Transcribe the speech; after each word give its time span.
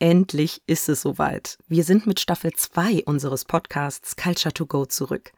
Endlich 0.00 0.62
ist 0.68 0.88
es 0.88 1.02
soweit. 1.02 1.58
Wir 1.66 1.82
sind 1.82 2.06
mit 2.06 2.20
Staffel 2.20 2.52
2 2.52 3.02
unseres 3.06 3.44
Podcasts 3.44 4.14
Culture 4.14 4.52
to 4.54 4.64
Go 4.64 4.86
zurück. 4.86 5.32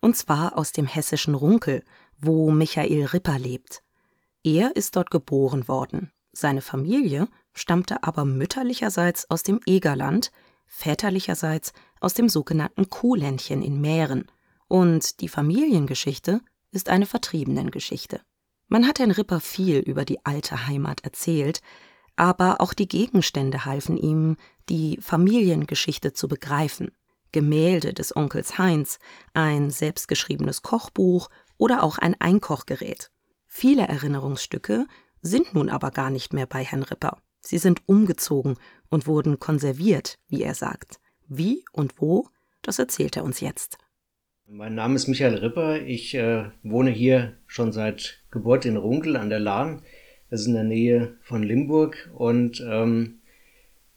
Und 0.00 0.16
zwar 0.16 0.56
aus 0.56 0.70
dem 0.70 0.86
hessischen 0.86 1.34
Runkel, 1.34 1.82
wo 2.18 2.52
Michael 2.52 3.06
Ripper 3.06 3.40
lebt. 3.40 3.82
Er 4.44 4.76
ist 4.76 4.94
dort 4.94 5.10
geboren 5.10 5.66
worden. 5.66 6.12
Seine 6.30 6.60
Familie 6.60 7.26
stammte 7.54 8.04
aber 8.04 8.24
mütterlicherseits 8.24 9.28
aus 9.30 9.42
dem 9.42 9.58
Egerland, 9.66 10.30
väterlicherseits 10.66 11.72
aus 11.98 12.14
dem 12.14 12.28
sogenannten 12.28 12.90
Kuhländchen 12.90 13.62
in 13.62 13.80
Mähren. 13.80 14.30
Und 14.68 15.22
die 15.22 15.28
Familiengeschichte 15.28 16.40
ist 16.70 16.88
eine 16.88 17.06
Vertriebenengeschichte. 17.06 18.20
Man 18.68 18.86
hat 18.86 19.00
Herrn 19.00 19.10
Ripper 19.10 19.40
viel 19.40 19.78
über 19.78 20.04
die 20.04 20.24
alte 20.24 20.68
Heimat 20.68 21.02
erzählt, 21.02 21.62
aber 22.16 22.60
auch 22.60 22.74
die 22.74 22.88
Gegenstände 22.88 23.64
halfen 23.64 23.96
ihm, 23.96 24.36
die 24.68 24.98
Familiengeschichte 25.00 26.12
zu 26.12 26.28
begreifen. 26.28 26.92
Gemälde 27.32 27.92
des 27.92 28.14
Onkels 28.14 28.58
Heinz, 28.58 28.98
ein 29.32 29.70
selbstgeschriebenes 29.70 30.62
Kochbuch 30.62 31.30
oder 31.58 31.82
auch 31.82 31.98
ein 31.98 32.14
Einkochgerät. 32.20 33.10
Viele 33.46 33.88
Erinnerungsstücke 33.88 34.86
sind 35.20 35.54
nun 35.54 35.68
aber 35.68 35.90
gar 35.90 36.10
nicht 36.10 36.32
mehr 36.32 36.46
bei 36.46 36.62
Herrn 36.64 36.82
Ripper. 36.82 37.18
Sie 37.40 37.58
sind 37.58 37.82
umgezogen 37.86 38.56
und 38.88 39.06
wurden 39.06 39.40
konserviert, 39.40 40.18
wie 40.28 40.42
er 40.42 40.54
sagt. 40.54 41.00
Wie 41.26 41.64
und 41.72 42.00
wo, 42.00 42.28
das 42.62 42.78
erzählt 42.78 43.16
er 43.16 43.24
uns 43.24 43.40
jetzt. 43.40 43.78
Mein 44.46 44.74
Name 44.74 44.94
ist 44.94 45.08
Michael 45.08 45.36
Ripper. 45.36 45.80
Ich 45.80 46.14
äh, 46.14 46.50
wohne 46.62 46.90
hier 46.90 47.38
schon 47.46 47.72
seit 47.72 48.22
Geburt 48.30 48.66
in 48.66 48.76
Runkel 48.76 49.16
an 49.16 49.30
der 49.30 49.40
Lahn. 49.40 49.82
Das 50.34 50.40
ist 50.40 50.46
in 50.48 50.54
der 50.54 50.64
Nähe 50.64 51.12
von 51.22 51.44
Limburg. 51.44 52.10
Und 52.12 52.60
ähm, 52.68 53.20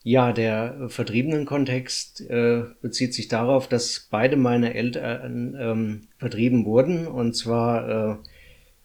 ja, 0.03 0.31
der 0.33 0.87
vertriebenen 0.87 1.47
Kontext 1.47 2.21
äh, 2.29 2.61
bezieht 2.79 3.15
sich 3.15 3.27
darauf, 3.27 3.67
dass 3.67 4.07
beide 4.11 4.35
meine 4.35 4.75
Eltern 4.75 5.57
ähm, 5.59 6.01
vertrieben 6.19 6.63
wurden. 6.65 7.07
Und 7.07 7.35
zwar 7.35 7.89
äh, 7.89 8.15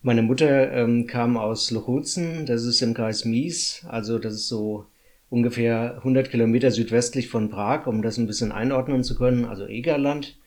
meine 0.00 0.22
Mutter 0.22 0.72
ähm, 0.72 1.06
kam 1.06 1.36
aus 1.36 1.70
Lochutzen, 1.70 2.46
das 2.46 2.64
ist 2.64 2.80
im 2.80 2.94
Kreis 2.94 3.26
Mies, 3.26 3.84
also 3.86 4.18
das 4.18 4.32
ist 4.32 4.48
so 4.48 4.86
ungefähr 5.28 5.96
100 5.98 6.30
Kilometer 6.30 6.70
südwestlich 6.70 7.28
von 7.28 7.50
Prag, 7.50 7.86
um 7.86 8.00
das 8.00 8.16
ein 8.16 8.26
bisschen 8.26 8.50
einordnen 8.50 9.04
zu 9.04 9.14
können, 9.14 9.44
also 9.44 9.66
Egerland. 9.66 10.38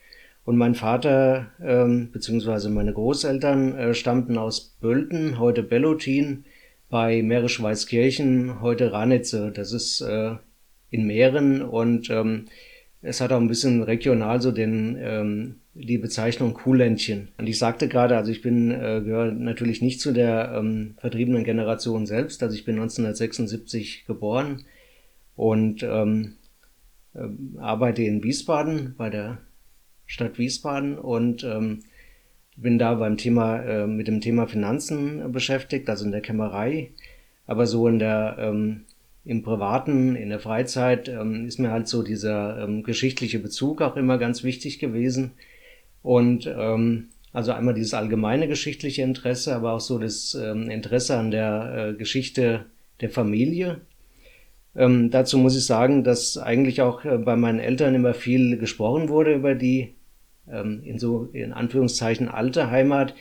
Und 0.43 0.57
mein 0.57 0.73
Vater 0.73 1.51
ähm, 1.61 2.09
beziehungsweise 2.11 2.71
meine 2.71 2.93
Großeltern 2.93 3.77
äh, 3.77 3.93
stammten 3.93 4.39
aus 4.39 4.75
Bölten, 4.81 5.37
heute 5.37 5.61
Bellotin, 5.61 6.45
bei 6.89 7.21
Mährisch-Weißkirchen, 7.21 8.61
heute 8.61 8.91
Ranitze. 8.91 9.51
Das 9.51 9.71
ist 9.71 10.01
äh, 10.01 10.35
in 10.89 11.07
Mähren 11.07 11.61
und 11.61 12.09
ähm, 12.09 12.45
es 13.01 13.21
hat 13.21 13.31
auch 13.31 13.39
ein 13.39 13.47
bisschen 13.47 13.83
regional 13.83 14.41
so 14.41 14.51
den 14.51 14.97
ähm, 14.99 15.55
die 15.75 15.97
Bezeichnung 15.97 16.53
Kuhländchen. 16.53 17.29
Und 17.37 17.47
ich 17.47 17.59
sagte 17.59 17.89
gerade, 17.89 18.15
also 18.15 18.31
ich 18.31 18.41
bin 18.41 18.71
äh, 18.71 19.01
gehöre 19.03 19.31
natürlich 19.31 19.81
nicht 19.81 19.99
zu 19.99 20.13
der 20.13 20.53
ähm, 20.55 20.95
vertriebenen 20.97 21.43
Generation 21.43 22.05
selbst. 22.05 22.41
Also 22.41 22.55
ich 22.55 22.63
bin 22.63 22.75
1976 22.75 24.05
geboren 24.05 24.63
und 25.35 25.83
ähm, 25.83 26.37
äh, 27.13 27.27
arbeite 27.59 28.03
in 28.03 28.23
Wiesbaden 28.23 28.95
bei 28.97 29.09
der 29.09 29.39
Stadt 30.05 30.39
Wiesbaden 30.39 30.97
und 30.97 31.43
ähm, 31.43 31.83
bin 32.55 32.77
da 32.77 32.93
beim 32.95 33.17
Thema, 33.17 33.59
äh, 33.61 33.87
mit 33.87 34.07
dem 34.07 34.21
Thema 34.21 34.47
Finanzen 34.47 35.31
beschäftigt, 35.31 35.89
also 35.89 36.05
in 36.05 36.11
der 36.11 36.21
Kämmerei, 36.21 36.91
aber 37.47 37.67
so 37.67 37.87
in 37.87 37.99
der, 37.99 38.37
ähm, 38.39 38.81
im 39.25 39.41
Privaten, 39.43 40.15
in 40.15 40.29
der 40.29 40.39
Freizeit 40.39 41.09
ähm, 41.09 41.45
ist 41.45 41.59
mir 41.59 41.71
halt 41.71 41.87
so 41.87 42.03
dieser 42.03 42.63
ähm, 42.63 42.83
geschichtliche 42.83 43.39
Bezug 43.39 43.81
auch 43.81 43.97
immer 43.97 44.17
ganz 44.17 44.43
wichtig 44.43 44.79
gewesen. 44.79 45.31
Und 46.03 46.45
ähm, 46.45 47.09
also 47.33 47.51
einmal 47.51 47.73
dieses 47.73 47.93
allgemeine 47.93 48.47
geschichtliche 48.47 49.01
Interesse, 49.01 49.55
aber 49.55 49.73
auch 49.73 49.79
so 49.79 49.97
das 49.97 50.35
ähm, 50.35 50.69
Interesse 50.69 51.17
an 51.17 51.31
der 51.31 51.89
äh, 51.89 51.93
Geschichte 51.97 52.65
der 53.01 53.09
Familie. 53.09 53.81
Ähm, 54.75 55.09
dazu 55.09 55.37
muss 55.37 55.57
ich 55.57 55.65
sagen, 55.65 56.03
dass 56.03 56.37
eigentlich 56.37 56.81
auch 56.81 57.03
äh, 57.03 57.17
bei 57.17 57.35
meinen 57.35 57.59
Eltern 57.59 57.95
immer 57.95 58.13
viel 58.13 58.57
gesprochen 58.57 59.09
wurde 59.09 59.33
über 59.33 59.55
die 59.55 59.94
ähm, 60.51 60.81
in 60.83 60.99
so 60.99 61.29
in 61.33 61.53
Anführungszeichen 61.53 62.29
alte 62.29 62.69
Heimat. 62.71 63.15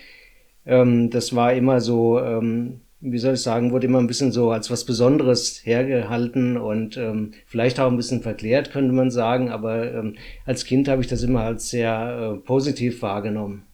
Ähm, 0.67 1.11
das 1.11 1.35
war 1.35 1.53
immer 1.53 1.81
so, 1.81 2.21
ähm, 2.21 2.81
wie 3.01 3.19
soll 3.19 3.35
ich 3.35 3.43
sagen, 3.43 3.71
wurde 3.71 3.87
immer 3.87 3.99
ein 3.99 4.07
bisschen 4.07 4.33
so 4.33 4.51
als 4.51 4.71
was 4.71 4.85
Besonderes 4.85 5.61
hergehalten 5.65 6.57
und 6.57 6.97
ähm, 6.97 7.33
vielleicht 7.47 7.79
auch 7.79 7.91
ein 7.91 7.97
bisschen 7.97 8.23
verklärt, 8.23 8.71
könnte 8.71 8.93
man 8.93 9.11
sagen. 9.11 9.51
Aber 9.51 9.93
ähm, 9.93 10.17
als 10.47 10.65
Kind 10.65 10.89
habe 10.89 11.03
ich 11.03 11.09
das 11.09 11.23
immer 11.23 11.43
als 11.43 11.69
sehr 11.69 12.35
äh, 12.35 12.39
positiv 12.39 13.03
wahrgenommen. 13.03 13.67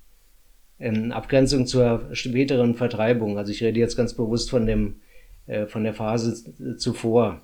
In 0.79 1.13
Abgrenzung 1.13 1.67
zur 1.67 2.09
späteren 2.13 2.75
Vertreibung. 2.75 3.39
Also 3.39 3.53
ich 3.53 3.63
rede 3.63 3.79
jetzt 3.79 3.97
ganz 3.97 4.15
bewusst 4.15 4.51
von 4.51 4.67
dem, 4.67 4.97
äh, 5.47 5.67
von 5.67 5.85
der 5.85 5.95
Phase 5.95 6.77
zuvor. 6.79 7.43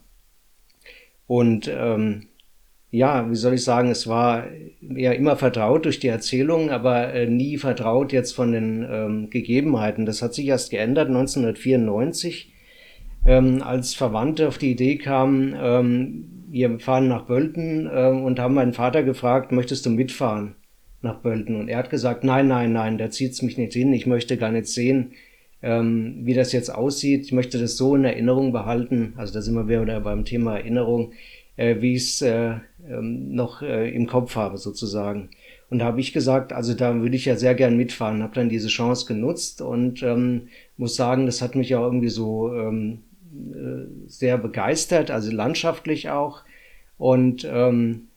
Und 1.27 1.71
ähm, 1.73 2.29
ja, 2.91 3.29
wie 3.31 3.35
soll 3.35 3.55
ich 3.55 3.65
sagen, 3.65 3.91
es 3.91 4.07
war 4.07 4.47
ja 4.81 5.13
immer 5.13 5.37
vertraut 5.37 5.85
durch 5.85 5.99
die 5.99 6.09
Erzählung, 6.09 6.71
aber 6.71 7.13
äh, 7.13 7.27
nie 7.27 7.59
vertraut 7.59 8.13
jetzt 8.13 8.33
von 8.33 8.53
den 8.53 8.87
ähm, 8.89 9.31
Gegebenheiten. 9.31 10.07
Das 10.07 10.23
hat 10.23 10.35
sich 10.35 10.47
erst 10.47 10.71
geändert 10.71 11.09
1994, 11.09 12.53
ähm, 13.27 13.63
als 13.63 13.95
Verwandte 13.95 14.49
auf 14.49 14.59
die 14.59 14.71
Idee 14.71 14.97
kamen, 14.97 15.57
ähm, 15.61 16.37
wir 16.49 16.79
fahren 16.79 17.09
nach 17.09 17.27
Bölten 17.27 17.87
äh, 17.87 18.09
und 18.09 18.39
haben 18.39 18.55
meinen 18.55 18.73
Vater 18.73 19.03
gefragt, 19.03 19.53
möchtest 19.53 19.85
du 19.85 19.91
mitfahren 19.91 20.55
nach 21.03 21.21
Bölten? 21.21 21.57
Und 21.57 21.69
er 21.69 21.79
hat 21.79 21.91
gesagt, 21.91 22.25
nein, 22.25 22.49
nein, 22.49 22.73
nein, 22.73 22.99
da 22.99 23.11
zieht's 23.11 23.43
mich 23.43 23.59
nicht 23.59 23.73
hin, 23.73 23.93
ich 23.93 24.07
möchte 24.07 24.37
gar 24.37 24.53
nicht 24.53 24.69
sehen, 24.69 25.13
ähm, 25.61 26.21
wie 26.23 26.35
das 26.35 26.53
jetzt 26.53 26.73
aussieht. 26.73 27.25
Ich 27.25 27.33
möchte 27.33 27.59
das 27.59 27.77
so 27.77 27.97
in 27.97 28.05
Erinnerung 28.05 28.53
behalten. 28.53 29.15
Also 29.17 29.35
da 29.35 29.43
sind 29.43 29.55
wir 29.55 29.69
wieder 29.69 30.01
beim 30.01 30.25
Thema 30.25 30.57
Erinnerung 30.57 31.13
äh, 31.57 31.77
wie 31.81 31.95
ich 31.95 32.05
es 32.05 32.23
äh, 32.23 32.57
ähm, 32.89 33.35
noch 33.35 33.63
äh, 33.63 33.91
im 33.91 34.07
Kopf 34.07 34.37
habe 34.37 34.59
sozusagen. 34.59 35.31
Und 35.69 35.81
da 35.81 35.87
habe 35.87 36.01
ich 36.01 36.13
gesagt, 36.13 36.53
also 36.53 36.75
da 36.75 37.01
würde 37.01 37.17
ich 37.17 37.25
ja 37.25 37.37
sehr 37.37 37.55
gern 37.55 37.77
mitfahren, 37.77 38.23
habe 38.23 38.35
dann 38.35 38.49
diese 38.49 38.69
Chance 38.69 39.07
genutzt 39.07 39.61
und 39.61 40.03
ähm, 40.03 40.49
muss 40.77 40.95
sagen, 40.95 41.27
das 41.27 41.43
hat 41.43 41.57
mich 41.57 41.71
ja 41.71 41.81
irgendwie 41.81 42.09
so 42.09 42.53
ähm, 42.53 43.01
äh, 43.53 44.09
sehr 44.09 44.39
begeistert, 44.39 45.11
also 45.11 45.33
landschaftlich 45.33 46.09
auch. 46.11 46.45
Und 46.99 47.47
ähm, 47.51 48.09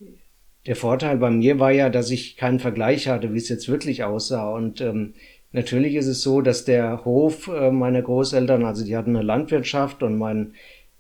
der 0.67 0.75
Vorteil 0.75 1.17
bei 1.17 1.31
mir 1.31 1.59
war 1.59 1.72
ja, 1.72 1.89
dass 1.89 2.11
ich 2.11 2.38
keinen 2.38 2.59
Vergleich 2.59 3.07
hatte, 3.07 3.33
wie 3.33 3.38
es 3.38 3.49
jetzt 3.49 3.67
wirklich 3.67 4.03
aussah. 4.03 4.49
Und 4.51 4.81
ähm, 4.81 5.13
natürlich 5.51 5.95
ist 5.95 6.07
es 6.07 6.22
so, 6.22 6.41
dass 6.41 6.66
der 6.66 7.03
Hof 7.05 7.47
äh, 7.47 7.72
meiner 7.72 8.01
Großeltern, 8.01 8.63
also 8.63 8.85
die 8.85 8.95
hatten 8.95 9.16
eine 9.16 9.25
Landwirtschaft 9.25 10.03
und 10.03 10.17
mein 10.17 10.53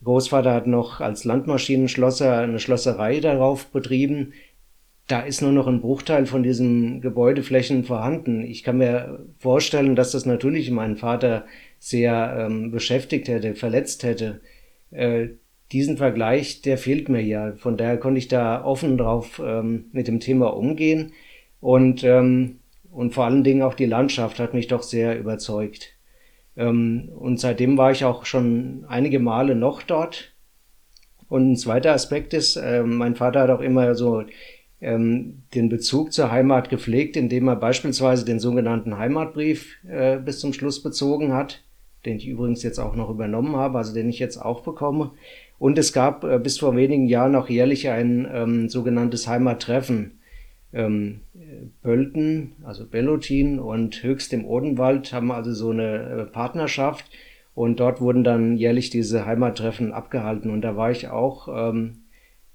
Großvater 0.03 0.53
hat 0.53 0.67
noch 0.67 1.01
als 1.01 1.25
Landmaschinenschlosser 1.25 2.37
eine 2.37 2.59
Schlosserei 2.59 3.19
darauf 3.19 3.67
betrieben. 3.67 4.33
Da 5.07 5.21
ist 5.21 5.41
nur 5.41 5.51
noch 5.51 5.67
ein 5.67 5.81
Bruchteil 5.81 6.25
von 6.25 6.43
diesen 6.43 7.01
Gebäudeflächen 7.01 7.83
vorhanden. 7.83 8.43
Ich 8.43 8.63
kann 8.63 8.77
mir 8.77 9.25
vorstellen, 9.39 9.95
dass 9.95 10.11
das 10.11 10.25
natürlich 10.25 10.69
meinen 10.71 10.97
Vater 10.97 11.45
sehr 11.79 12.47
ähm, 12.47 12.71
beschäftigt 12.71 13.27
hätte, 13.27 13.55
verletzt 13.55 14.03
hätte. 14.03 14.41
Äh, 14.91 15.29
diesen 15.71 15.97
Vergleich, 15.97 16.61
der 16.61 16.77
fehlt 16.77 17.09
mir 17.09 17.21
ja. 17.21 17.53
Von 17.57 17.75
daher 17.75 17.97
konnte 17.97 18.19
ich 18.19 18.27
da 18.27 18.63
offen 18.63 18.97
drauf 18.97 19.41
ähm, 19.43 19.85
mit 19.91 20.07
dem 20.07 20.19
Thema 20.19 20.55
umgehen. 20.55 21.13
Und, 21.59 22.03
ähm, 22.03 22.59
und 22.91 23.13
vor 23.13 23.25
allen 23.25 23.43
Dingen 23.43 23.63
auch 23.63 23.73
die 23.73 23.85
Landschaft 23.85 24.39
hat 24.39 24.53
mich 24.53 24.67
doch 24.67 24.83
sehr 24.83 25.19
überzeugt. 25.19 25.98
Ähm, 26.55 27.09
und 27.15 27.39
seitdem 27.39 27.77
war 27.77 27.91
ich 27.91 28.05
auch 28.05 28.25
schon 28.25 28.85
einige 28.87 29.19
Male 29.19 29.55
noch 29.55 29.81
dort. 29.81 30.33
Und 31.27 31.51
ein 31.51 31.55
zweiter 31.55 31.93
Aspekt 31.93 32.33
ist, 32.33 32.55
äh, 32.55 32.83
mein 32.83 33.15
Vater 33.15 33.41
hat 33.41 33.49
auch 33.49 33.61
immer 33.61 33.93
so 33.95 34.23
ähm, 34.81 35.43
den 35.53 35.69
Bezug 35.69 36.13
zur 36.13 36.31
Heimat 36.31 36.69
gepflegt, 36.69 37.17
indem 37.17 37.47
er 37.47 37.55
beispielsweise 37.55 38.25
den 38.25 38.39
sogenannten 38.39 38.97
Heimatbrief 38.97 39.77
äh, 39.87 40.17
bis 40.17 40.39
zum 40.39 40.53
Schluss 40.53 40.81
bezogen 40.81 41.33
hat, 41.33 41.63
den 42.05 42.17
ich 42.17 42.27
übrigens 42.27 42.63
jetzt 42.63 42.79
auch 42.79 42.95
noch 42.95 43.09
übernommen 43.09 43.55
habe, 43.55 43.77
also 43.77 43.93
den 43.93 44.09
ich 44.09 44.19
jetzt 44.19 44.37
auch 44.37 44.61
bekomme. 44.61 45.11
Und 45.59 45.77
es 45.77 45.93
gab 45.93 46.23
äh, 46.23 46.39
bis 46.39 46.57
vor 46.57 46.75
wenigen 46.75 47.07
Jahren 47.07 47.35
auch 47.35 47.49
jährlich 47.49 47.89
ein 47.89 48.27
ähm, 48.31 48.69
sogenanntes 48.69 49.27
Heimattreffen 49.27 50.19
ähm, 50.73 51.21
Pölten, 51.81 52.53
also 52.63 52.87
Bellotin 52.87 53.59
und 53.59 54.03
Höchst 54.03 54.33
im 54.33 54.45
Odenwald 54.45 55.13
haben 55.13 55.31
also 55.31 55.53
so 55.53 55.71
eine 55.71 55.97
äh, 55.97 56.25
Partnerschaft. 56.25 57.05
Und 57.53 57.79
dort 57.79 57.99
wurden 57.99 58.23
dann 58.23 58.55
jährlich 58.57 58.89
diese 58.89 59.25
Heimattreffen 59.25 59.91
abgehalten. 59.91 60.49
Und 60.51 60.61
da 60.61 60.77
war 60.77 60.91
ich 60.91 61.09
auch 61.09 61.49
ähm, 61.49 62.03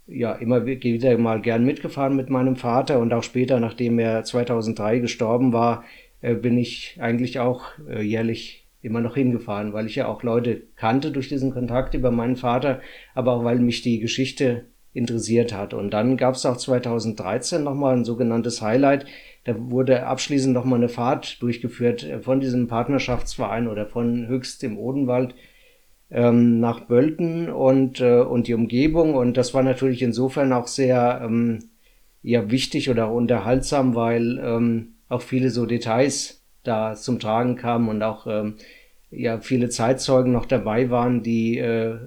ja 0.06 0.32
immer 0.32 0.66
wieder 0.66 1.18
mal 1.18 1.40
gern 1.40 1.64
mitgefahren 1.64 2.16
mit 2.16 2.30
meinem 2.30 2.56
Vater. 2.56 2.98
Und 3.00 3.12
auch 3.12 3.22
später, 3.22 3.60
nachdem 3.60 3.98
er 3.98 4.24
2003 4.24 5.00
gestorben 5.00 5.52
war, 5.52 5.84
äh, 6.20 6.34
bin 6.34 6.56
ich 6.56 6.96
eigentlich 7.00 7.38
auch 7.38 7.66
äh, 7.88 8.02
jährlich 8.02 8.66
immer 8.80 9.00
noch 9.00 9.14
hingefahren, 9.14 9.72
weil 9.72 9.86
ich 9.86 9.96
ja 9.96 10.08
auch 10.08 10.22
Leute 10.22 10.62
kannte 10.76 11.10
durch 11.10 11.28
diesen 11.28 11.52
Kontakt 11.52 11.94
über 11.94 12.10
meinen 12.10 12.36
Vater, 12.36 12.80
aber 13.14 13.32
auch 13.32 13.44
weil 13.44 13.58
mich 13.58 13.80
die 13.80 13.98
Geschichte 13.98 14.66
interessiert 14.94 15.52
hat. 15.52 15.74
Und 15.74 15.90
dann 15.90 16.16
gab 16.16 16.36
es 16.36 16.46
auch 16.46 16.56
2013 16.56 17.62
nochmal 17.62 17.96
ein 17.96 18.04
sogenanntes 18.04 18.62
Highlight. 18.62 19.04
Da 19.44 19.54
wurde 19.58 20.06
abschließend 20.06 20.54
nochmal 20.54 20.78
eine 20.78 20.88
Fahrt 20.88 21.42
durchgeführt 21.42 22.08
von 22.22 22.40
diesem 22.40 22.68
Partnerschaftsverein 22.68 23.68
oder 23.68 23.86
von 23.86 24.26
Höchst 24.28 24.64
im 24.64 24.78
Odenwald 24.78 25.34
ähm, 26.10 26.60
nach 26.60 26.80
Bölten 26.80 27.50
und, 27.50 28.00
äh, 28.00 28.20
und 28.20 28.46
die 28.46 28.54
Umgebung. 28.54 29.14
Und 29.14 29.36
das 29.36 29.52
war 29.52 29.62
natürlich 29.62 30.00
insofern 30.00 30.52
auch 30.52 30.68
sehr 30.68 31.20
ähm, 31.22 31.58
ja, 32.22 32.50
wichtig 32.50 32.88
oder 32.88 33.12
unterhaltsam, 33.12 33.94
weil 33.94 34.38
ähm, 34.42 34.94
auch 35.08 35.22
viele 35.22 35.50
so 35.50 35.66
Details 35.66 36.42
da 36.62 36.94
zum 36.94 37.18
Tragen 37.18 37.56
kamen 37.56 37.88
und 37.88 38.02
auch 38.02 38.26
ähm, 38.26 38.56
ja 39.16 39.40
viele 39.40 39.68
Zeitzeugen 39.68 40.32
noch 40.32 40.46
dabei 40.46 40.90
waren, 40.90 41.22
die 41.22 41.58
äh, 41.58 41.98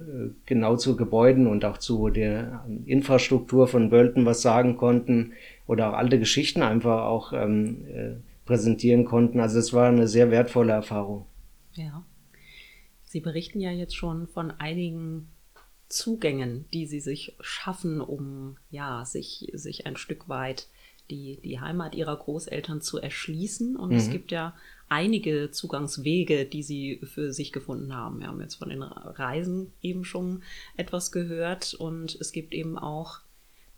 genau 0.46 0.76
zu 0.76 0.96
Gebäuden 0.96 1.46
und 1.46 1.64
auch 1.64 1.78
zu 1.78 2.10
der 2.10 2.64
Infrastruktur 2.86 3.68
von 3.68 3.90
Bölten 3.90 4.26
was 4.26 4.42
sagen 4.42 4.76
konnten 4.76 5.32
oder 5.66 5.90
auch 5.90 5.94
alte 5.94 6.18
Geschichten 6.18 6.62
einfach 6.62 7.04
auch 7.04 7.32
ähm, 7.32 7.84
äh, 7.86 8.14
präsentieren 8.44 9.04
konnten. 9.04 9.40
Also 9.40 9.58
es 9.58 9.72
war 9.72 9.88
eine 9.88 10.08
sehr 10.08 10.30
wertvolle 10.30 10.72
Erfahrung. 10.72 11.26
Ja. 11.74 12.04
Sie 13.04 13.20
berichten 13.20 13.60
ja 13.60 13.70
jetzt 13.70 13.96
schon 13.96 14.26
von 14.26 14.50
einigen 14.50 15.28
Zugängen, 15.88 16.66
die 16.74 16.86
Sie 16.86 17.00
sich 17.00 17.36
schaffen, 17.40 18.00
um 18.00 18.56
ja 18.70 19.04
sich 19.04 19.50
sich 19.54 19.86
ein 19.86 19.96
Stück 19.96 20.28
weit 20.28 20.68
die, 21.10 21.40
die 21.42 21.60
Heimat 21.60 21.94
ihrer 21.94 22.16
Großeltern 22.16 22.80
zu 22.80 22.98
erschließen. 22.98 23.76
Und 23.76 23.90
mhm. 23.90 23.96
es 23.96 24.10
gibt 24.10 24.30
ja 24.30 24.54
einige 24.88 25.50
Zugangswege, 25.50 26.44
die 26.44 26.62
sie 26.62 27.00
für 27.02 27.32
sich 27.32 27.52
gefunden 27.52 27.94
haben. 27.94 28.20
Wir 28.20 28.28
haben 28.28 28.40
jetzt 28.40 28.56
von 28.56 28.68
den 28.68 28.82
Reisen 28.82 29.72
eben 29.82 30.04
schon 30.04 30.42
etwas 30.76 31.12
gehört 31.12 31.74
und 31.74 32.16
es 32.20 32.32
gibt 32.32 32.54
eben 32.54 32.78
auch 32.78 33.20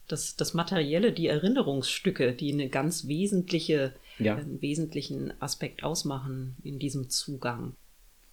das, 0.09 0.37
das 0.37 0.55
Materielle, 0.55 1.13
die 1.13 1.29
Erinnerungsstücke, 1.29 2.33
die 2.33 2.53
eine 2.53 2.69
ganz 2.69 3.07
wesentliche, 3.07 3.93
ja. 4.19 4.37
einen 4.37 4.61
wesentlichen 4.61 5.33
Aspekt 5.41 5.85
ausmachen 5.85 6.57
in 6.63 6.79
diesem 6.79 7.11
Zugang. 7.11 7.75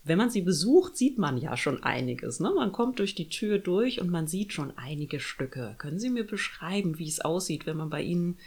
Wenn 0.04 0.18
man 0.18 0.30
sie 0.30 0.42
besucht, 0.42 0.96
sieht 0.96 1.18
man 1.18 1.38
ja 1.38 1.58
schon 1.58 1.84
einiges. 1.84 2.40
Ne? 2.40 2.52
Man 2.56 2.72
kommt 2.72 3.00
durch 3.00 3.14
die 3.14 3.28
Tür 3.28 3.60
durch 3.60 4.00
und 4.00 4.10
man 4.10 4.28
sieht 4.28 4.54
schon 4.54 4.72
einige 4.78 5.20
Stücke. 5.20 5.76
Können 5.78 6.00
Sie 6.00 6.10
mir 6.10 6.26
beschreiben, 6.26 6.98
wie 6.98 7.10
es 7.10 7.20
aussieht, 7.20 7.66
wenn 7.66 7.76
man 7.76 7.90
bei 7.90 8.02
Ihnen 8.02 8.38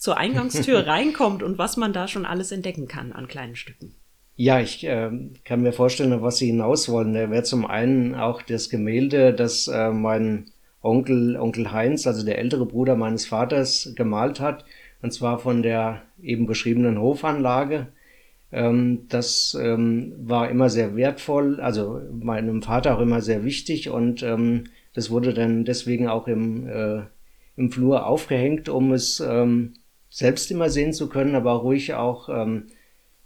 zur 0.00 0.16
Eingangstür 0.16 0.78
reinkommt 0.86 1.42
und 1.42 1.58
was 1.58 1.76
man 1.76 1.92
da 1.92 2.08
schon 2.08 2.24
alles 2.24 2.50
entdecken 2.50 2.88
kann 2.88 3.12
an 3.12 3.28
kleinen 3.28 3.54
Stücken. 3.54 3.94
Ja, 4.34 4.58
ich 4.58 4.82
äh, 4.86 5.10
kann 5.44 5.60
mir 5.60 5.72
vorstellen, 5.72 6.22
was 6.22 6.38
Sie 6.38 6.46
hinaus 6.46 6.88
wollen. 6.88 7.12
Da 7.12 7.30
wäre 7.30 7.42
zum 7.42 7.66
einen 7.66 8.14
auch 8.14 8.40
das 8.40 8.70
Gemälde, 8.70 9.34
das 9.34 9.68
äh, 9.68 9.90
mein 9.90 10.46
Onkel, 10.80 11.36
Onkel 11.36 11.70
Heinz, 11.70 12.06
also 12.06 12.24
der 12.24 12.38
ältere 12.38 12.64
Bruder 12.64 12.96
meines 12.96 13.26
Vaters, 13.26 13.92
gemalt 13.94 14.40
hat. 14.40 14.64
Und 15.02 15.12
zwar 15.12 15.38
von 15.38 15.62
der 15.62 16.00
eben 16.22 16.46
beschriebenen 16.46 16.98
Hofanlage. 16.98 17.88
Ähm, 18.50 19.06
das 19.10 19.54
ähm, 19.60 20.14
war 20.16 20.48
immer 20.48 20.70
sehr 20.70 20.96
wertvoll, 20.96 21.60
also 21.60 22.00
meinem 22.10 22.62
Vater 22.62 22.96
auch 22.96 23.00
immer 23.00 23.20
sehr 23.20 23.44
wichtig 23.44 23.90
und 23.90 24.22
ähm, 24.22 24.64
das 24.92 25.10
wurde 25.10 25.34
dann 25.34 25.64
deswegen 25.64 26.08
auch 26.08 26.26
im, 26.26 26.66
äh, 26.66 27.02
im 27.56 27.70
Flur 27.70 28.06
aufgehängt, 28.06 28.68
um 28.68 28.92
es 28.92 29.20
ähm, 29.20 29.74
selbst 30.10 30.50
immer 30.50 30.68
sehen 30.68 30.92
zu 30.92 31.08
können, 31.08 31.34
aber 31.34 31.52
ruhig 31.52 31.94
auch 31.94 32.28
ähm, 32.28 32.66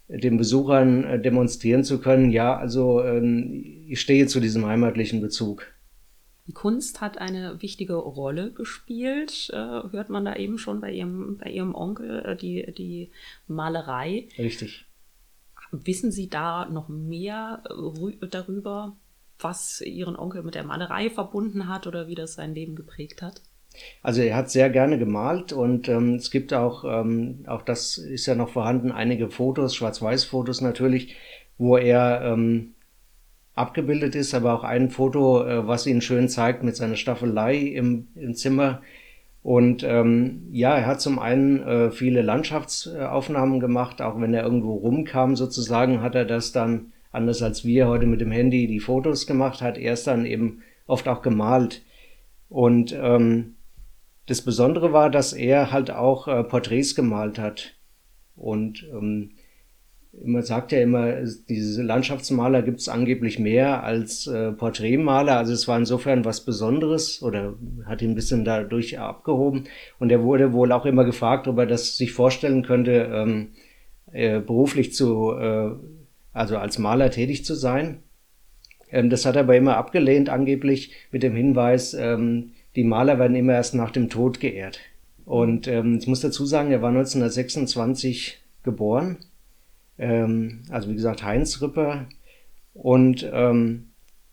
den 0.09 0.37
Besuchern 0.37 1.05
äh, 1.05 1.21
demonstrieren 1.21 1.83
zu 1.83 1.99
können, 2.01 2.31
ja, 2.31 2.57
also 2.57 3.03
ähm, 3.03 3.85
ich 3.89 4.01
stehe 4.01 4.27
zu 4.27 4.39
diesem 4.39 4.67
heimatlichen 4.67 5.21
Bezug. 5.21 5.67
Die 6.47 6.53
Kunst 6.53 7.01
hat 7.01 7.17
eine 7.17 7.63
wichtige 7.63 7.95
Rolle 7.95 8.53
gespielt, 8.53 9.51
äh, 9.51 9.57
hört 9.57 10.11
man 10.11 10.27
da 10.27 10.37
eben 10.37 10.59
schon 10.59 10.83
bei 10.83 10.93
ihrem, 10.93 11.39
bei 11.39 11.51
ihrem 11.51 11.75
Onkel, 11.75 12.23
äh, 12.23 12.37
die, 12.37 12.71
die 12.77 13.11
Malerei. 13.47 14.29
Richtig. 14.39 14.85
Wissen 15.71 16.13
Sie 16.13 16.29
da 16.29 16.67
noch 16.67 16.89
mehr 16.89 17.65
darüber, 18.31 18.97
was 19.39 19.81
Ihren 19.81 20.17
Onkel 20.17 20.43
mit 20.43 20.55
der 20.55 20.65
Malerei 20.65 21.11
verbunden 21.11 21.67
hat 21.67 21.87
oder 21.87 22.07
wie 22.07 22.15
das 22.15 22.35
sein 22.35 22.55
Leben 22.55 22.77
geprägt 22.77 23.23
hat? 23.23 23.43
Also 24.03 24.23
er 24.23 24.37
hat 24.37 24.50
sehr 24.50 24.71
gerne 24.71 24.99
gemalt 24.99 25.53
und 25.53 25.88
ähm, 25.88 26.15
es 26.15 26.31
gibt 26.31 26.53
auch, 26.53 26.85
ähm, 26.85 27.44
auch 27.47 27.62
das 27.62 27.99
ist 27.99 28.26
ja 28.26 28.35
noch 28.35 28.50
vorhanden, 28.50 28.93
einige 28.93 29.31
Fotos, 29.31 29.75
Schwarz-Weiß-Fotos 29.75 30.61
natürlich, 30.61 31.17
wo 31.59 31.76
er 31.76 32.23
ähm, 32.23 32.75
abgebildet 33.55 34.15
ist, 34.15 34.35
aber 34.35 34.55
auch 34.55 34.65
ein 34.65 34.91
Foto, 34.91 35.44
äh, 35.44 35.67
was 35.67 35.87
ihn 35.87 36.00
schön 36.00 36.29
zeigt 36.29 36.62
mit 36.62 36.76
seiner 36.76 36.97
Staffelei 36.97 37.56
im, 37.56 38.09
im 38.15 38.35
Zimmer. 38.35 38.82
Und 39.43 39.82
ähm, 39.82 40.49
ja, 40.53 40.76
er 40.76 40.87
hat 40.87 41.00
zum 41.00 41.19
einen 41.19 41.61
äh, 41.62 41.91
viele 41.91 42.23
Landschaftsaufnahmen 42.23 43.61
gemacht, 43.61 44.00
auch 44.00 44.21
wenn 44.21 44.35
er 44.35 44.43
irgendwo 44.43 44.75
rumkam 44.75 45.37
sozusagen, 45.37 46.00
hat 46.00 46.15
er 46.15 46.25
das 46.25 46.53
dann, 46.53 46.93
anders 47.12 47.43
als 47.43 47.65
wir 47.65 47.87
heute 47.87 48.06
mit 48.06 48.21
dem 48.21 48.31
Handy 48.31 48.67
die 48.67 48.81
Fotos 48.81 49.26
gemacht, 49.26 49.61
hat 49.61 49.76
er 49.76 49.93
es 49.93 50.05
dann 50.05 50.25
eben 50.25 50.62
oft 50.87 51.06
auch 51.09 51.23
gemalt. 51.23 51.82
Und 52.49 52.97
ähm, 52.99 53.54
das 54.26 54.43
Besondere 54.43 54.93
war, 54.93 55.11
dass 55.11 55.32
er 55.32 55.71
halt 55.71 55.91
auch 55.91 56.29
äh, 56.29 56.44
Porträts 56.44 56.94
gemalt 56.94 57.38
hat. 57.38 57.75
Und 58.37 58.87
ähm, 58.93 59.32
man 60.23 60.43
sagt 60.43 60.73
ja 60.73 60.81
immer, 60.81 61.23
diese 61.49 61.82
Landschaftsmaler 61.82 62.62
gibt 62.62 62.81
es 62.81 62.88
angeblich 62.88 63.38
mehr 63.38 63.82
als 63.82 64.26
äh, 64.26 64.53
Porträtmaler. 64.53 65.37
Also 65.37 65.53
es 65.53 65.67
war 65.67 65.76
insofern 65.76 66.25
was 66.25 66.44
Besonderes 66.44 67.23
oder 67.23 67.55
hat 67.87 68.03
ihn 68.03 68.11
ein 68.11 68.15
bisschen 68.15 68.44
dadurch 68.44 68.99
abgehoben. 68.99 69.65
Und 69.99 70.11
er 70.11 70.23
wurde 70.23 70.53
wohl 70.53 70.73
auch 70.73 70.87
immer 70.87 71.05
gefragt, 71.05 71.49
ob 71.49 71.59
er 71.59 71.67
das 71.67 71.97
sich 71.97 72.12
vorstellen 72.12 72.62
könnte, 72.62 73.11
ähm, 73.12 73.49
äh, 74.12 74.41
beruflich 74.41 74.94
zu, 74.94 75.32
äh, 75.32 75.71
also 76.32 76.56
als 76.56 76.79
Maler 76.79 77.11
tätig 77.11 77.44
zu 77.44 77.55
sein. 77.55 78.03
Ähm, 78.91 79.11
das 79.11 79.26
hat 79.26 79.37
er 79.37 79.43
aber 79.43 79.56
immer 79.56 79.76
abgelehnt, 79.76 80.29
angeblich 80.29 80.93
mit 81.11 81.23
dem 81.23 81.35
Hinweis, 81.35 81.94
ähm, 81.94 82.53
die 82.76 82.85
Maler 82.85 83.19
werden 83.19 83.37
immer 83.37 83.55
erst 83.55 83.75
nach 83.75 83.91
dem 83.91 84.09
Tod 84.09 84.41
geehrt. 84.41 84.81
Und 85.25 85.69
ähm, 85.69 85.99
ich 85.99 86.06
muss 86.06 86.21
dazu 86.21 86.44
sagen, 86.44 86.71
er 86.71 86.82
war 86.82 86.91
1926 86.91 88.43
geboren. 88.62 89.19
Ähm, 89.99 90.62
also 90.71 90.91
wie 90.91 90.94
gesagt, 90.94 91.23
Heinz 91.23 91.62
Ripper. 91.62 92.06
Und 92.75 93.28
ähm, 93.33 93.90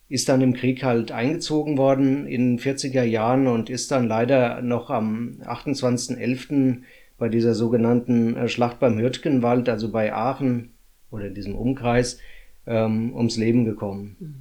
ist 0.10 0.28
dann 0.28 0.42
im 0.42 0.54
Krieg 0.54 0.84
halt 0.84 1.14
eingezogen 1.14 1.78
worden 1.78 2.28
in 2.28 2.58
den 2.58 2.60
40er 2.60 3.04
Jahren 3.04 3.48
und 3.48 3.70
ist 3.70 3.92
dann 3.92 4.08
leider 4.08 4.62
noch 4.62 4.90
am 4.90 5.38
28.11. 5.46 6.82
bei 7.18 7.30
dieser 7.30 7.56
sogenannten 7.56 8.36
äh, 8.36 8.50
Schlacht 8.50 8.80
beim 8.80 9.00
Hürtgenwald, 9.00 9.70
also 9.70 9.90
bei 9.90 10.14
Aachen 10.14 10.72
oder 11.12 11.30
diesem 11.30 11.56
Umkreis, 11.56 12.20
ähm, 12.68 13.16
ums 13.16 13.38
Leben 13.38 13.64
gekommen. 13.64 14.18
Mhm. 14.20 14.41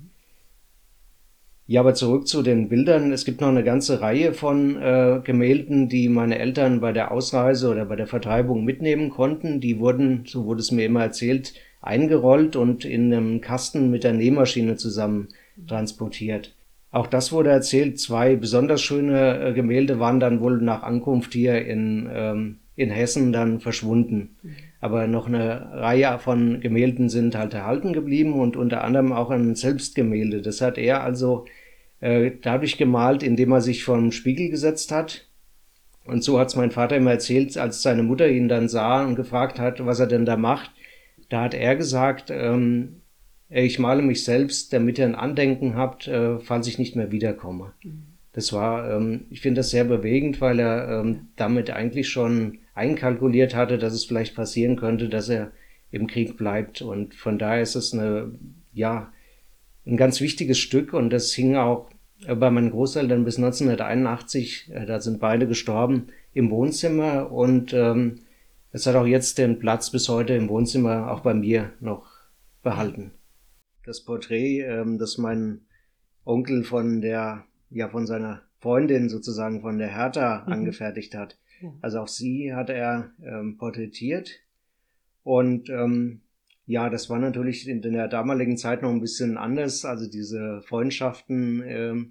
Ja, 1.71 1.83
aber 1.83 1.95
zurück 1.95 2.27
zu 2.27 2.43
den 2.43 2.69
Bildern. 2.69 3.12
Es 3.12 3.25
gibt 3.25 3.41
noch 3.41 3.47
eine 3.47 3.62
ganze 3.62 4.00
Reihe 4.00 4.35
von 4.35 4.75
äh, 4.83 5.21
Gemälden, 5.23 5.89
die 5.89 6.09
meine 6.09 6.37
Eltern 6.41 6.81
bei 6.81 6.91
der 6.91 7.12
Ausreise 7.12 7.71
oder 7.71 7.85
bei 7.85 7.95
der 7.95 8.09
Vertreibung 8.09 8.65
mitnehmen 8.65 9.09
konnten. 9.09 9.61
Die 9.61 9.79
wurden, 9.79 10.25
so 10.27 10.47
wurde 10.47 10.62
es 10.62 10.73
mir 10.73 10.85
immer 10.87 11.05
erzählt, 11.05 11.55
eingerollt 11.81 12.57
und 12.57 12.85
in 12.85 13.15
einem 13.15 13.41
Kasten 13.41 13.89
mit 13.89 14.03
der 14.03 14.15
Nähmaschine 14.15 14.75
zusammen 14.75 15.29
transportiert. 15.69 16.57
Auch 16.91 17.07
das 17.07 17.31
wurde 17.31 17.50
erzählt. 17.50 18.00
Zwei 18.00 18.35
besonders 18.35 18.83
schöne 18.83 19.39
äh, 19.39 19.53
Gemälde 19.53 20.00
waren 20.00 20.19
dann 20.19 20.41
wohl 20.41 20.61
nach 20.61 20.83
Ankunft 20.83 21.35
hier 21.35 21.65
in, 21.65 22.11
ähm, 22.12 22.57
in 22.75 22.91
Hessen 22.91 23.33
dann 23.33 23.61
verschwunden. 23.61 24.31
Mhm. 24.43 24.57
Aber 24.81 25.07
noch 25.07 25.29
eine 25.29 25.71
Reihe 25.73 26.19
von 26.19 26.59
Gemälden 26.59 27.09
sind 27.09 27.37
halt 27.37 27.55
erhalten 27.55 27.93
geblieben 27.93 28.33
und 28.41 28.57
unter 28.57 28.83
anderem 28.83 29.12
auch 29.12 29.31
ein 29.31 29.55
Selbstgemälde. 29.55 30.43
Das 30.43 30.61
hat 30.61 30.77
er 30.77 31.05
also 31.05 31.45
äh, 32.00 32.33
dadurch 32.42 32.78
gemalt, 32.78 33.23
indem 33.23 33.52
er 33.52 33.61
sich 33.61 33.85
vor 33.85 33.97
den 33.97 34.12
Spiegel 34.12 34.49
gesetzt 34.49 34.92
hat. 34.92 35.26
Und 36.04 36.25
so 36.25 36.38
hat's 36.38 36.57
mein 36.57 36.71
Vater 36.71 36.97
immer 36.97 37.12
erzählt, 37.12 37.57
als 37.57 37.83
seine 37.83 38.02
Mutter 38.02 38.28
ihn 38.28 38.49
dann 38.49 38.69
sah 38.69 39.04
und 39.04 39.16
gefragt 39.16 39.59
hat, 39.59 39.85
was 39.85 40.00
er 40.00 40.07
denn 40.07 40.25
da 40.25 40.37
macht. 40.37 40.73
Da 41.28 41.42
hat 41.42 41.54
er 41.54 41.76
gesagt, 41.76 42.30
ähm, 42.30 43.02
ich 43.49 43.78
male 43.78 44.02
mich 44.02 44.25
selbst, 44.25 44.73
damit 44.73 44.99
ihr 44.99 45.04
ein 45.04 45.14
Andenken 45.14 45.75
habt, 45.75 46.09
äh, 46.09 46.38
falls 46.38 46.66
ich 46.66 46.78
nicht 46.78 46.97
mehr 46.97 47.12
wiederkomme. 47.12 47.73
Mhm. 47.83 48.11
Das 48.33 48.52
war, 48.52 48.90
ähm, 48.90 49.26
ich 49.30 49.40
finde 49.40 49.61
das 49.61 49.71
sehr 49.71 49.85
bewegend, 49.85 50.40
weil 50.40 50.61
er 50.61 51.00
ähm, 51.00 51.28
damit 51.37 51.71
eigentlich 51.71 52.09
schon 52.09 52.59
einkalkuliert 52.75 53.54
hatte, 53.57 53.76
dass 53.76 53.92
es 53.92 54.04
vielleicht 54.04 54.37
passieren 54.37 54.76
könnte, 54.76 55.09
dass 55.09 55.28
er 55.28 55.50
im 55.90 56.07
Krieg 56.07 56.37
bleibt. 56.37 56.80
Und 56.80 57.14
von 57.14 57.38
daher 57.38 57.62
ist 57.62 57.75
es 57.75 57.92
eine, 57.92 58.33
ja, 58.73 59.12
ein 59.90 59.97
ganz 59.97 60.20
wichtiges 60.20 60.59
Stück 60.59 60.92
und 60.92 61.11
das 61.11 61.32
hing 61.32 61.56
auch 61.56 61.90
bei 62.26 62.50
meinen 62.50 62.70
Großeltern 62.70 63.25
bis 63.25 63.38
1981, 63.38 64.70
äh, 64.73 64.87
da 64.87 65.00
sind 65.00 65.20
beide 65.20 65.47
gestorben, 65.47 66.09
im 66.32 66.50
Wohnzimmer 66.50 67.32
und 67.32 67.73
ähm, 67.73 68.20
es 68.73 68.87
hat 68.87 68.94
auch 68.94 69.06
jetzt 69.06 69.38
den 69.38 69.59
Platz 69.59 69.90
bis 69.90 70.09
heute 70.09 70.35
im 70.35 70.49
Wohnzimmer 70.49 71.11
auch 71.11 71.20
bei 71.20 71.35
mir 71.35 71.73
noch 71.80 72.06
behalten. 72.62 73.12
das 73.85 74.04
Porträt, 74.04 74.61
ähm, 74.61 74.99
das 74.99 75.18
mein 75.18 75.62
Onkel 76.25 76.62
von 76.64 77.00
der, 77.00 77.44
ja, 77.70 77.88
von 77.88 78.06
seiner 78.06 78.42
Freundin 78.59 79.09
sozusagen 79.09 79.62
von 79.62 79.78
der 79.78 79.88
Hertha 79.88 80.44
mhm. 80.47 80.52
angefertigt 80.52 81.14
hat. 81.14 81.38
Ja. 81.61 81.73
Also 81.80 82.00
auch 82.00 82.09
sie 82.09 82.54
hat 82.54 82.70
er 82.70 83.12
ähm, 83.23 83.56
porträtiert. 83.56 84.30
Und 85.23 85.68
ähm, 85.70 86.20
ja, 86.71 86.89
das 86.89 87.11
war 87.11 87.19
natürlich 87.19 87.67
in 87.69 87.83
der 87.83 88.07
damaligen 88.07 88.57
Zeit 88.57 88.83
noch 88.83 88.91
ein 88.91 89.00
bisschen 89.00 89.37
anders. 89.37 89.85
Also 89.85 90.09
diese 90.09 90.62
Freundschaften 90.62 91.65
ähm, 91.67 92.11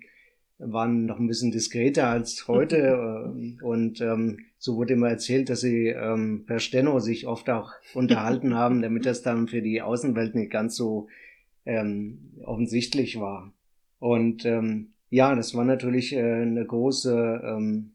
waren 0.58 1.06
noch 1.06 1.18
ein 1.18 1.28
bisschen 1.28 1.52
diskreter 1.52 2.10
als 2.10 2.46
heute. 2.50 3.34
und 3.64 4.02
ähm, 4.02 4.40
so 4.58 4.76
wurde 4.76 4.96
immer 4.96 5.08
erzählt, 5.08 5.50
dass 5.50 5.62
sie 5.62 5.88
ähm, 5.88 6.44
per 6.46 6.60
Steno 6.60 7.00
sich 7.00 7.26
oft 7.26 7.50
auch 7.50 7.72
unterhalten 7.94 8.54
haben, 8.54 8.82
damit 8.82 9.06
das 9.06 9.22
dann 9.22 9.48
für 9.48 9.62
die 9.62 9.82
Außenwelt 9.82 10.36
nicht 10.36 10.52
ganz 10.52 10.76
so 10.76 11.08
ähm, 11.66 12.34
offensichtlich 12.44 13.18
war. 13.18 13.54
Und 14.00 14.44
ähm, 14.44 14.90
ja, 15.10 15.36
das 15.36 15.56
war 15.56 15.64
natürlich 15.64 16.12
äh, 16.12 16.20
eine 16.20 16.66
große 16.66 17.42
ähm, 17.46 17.92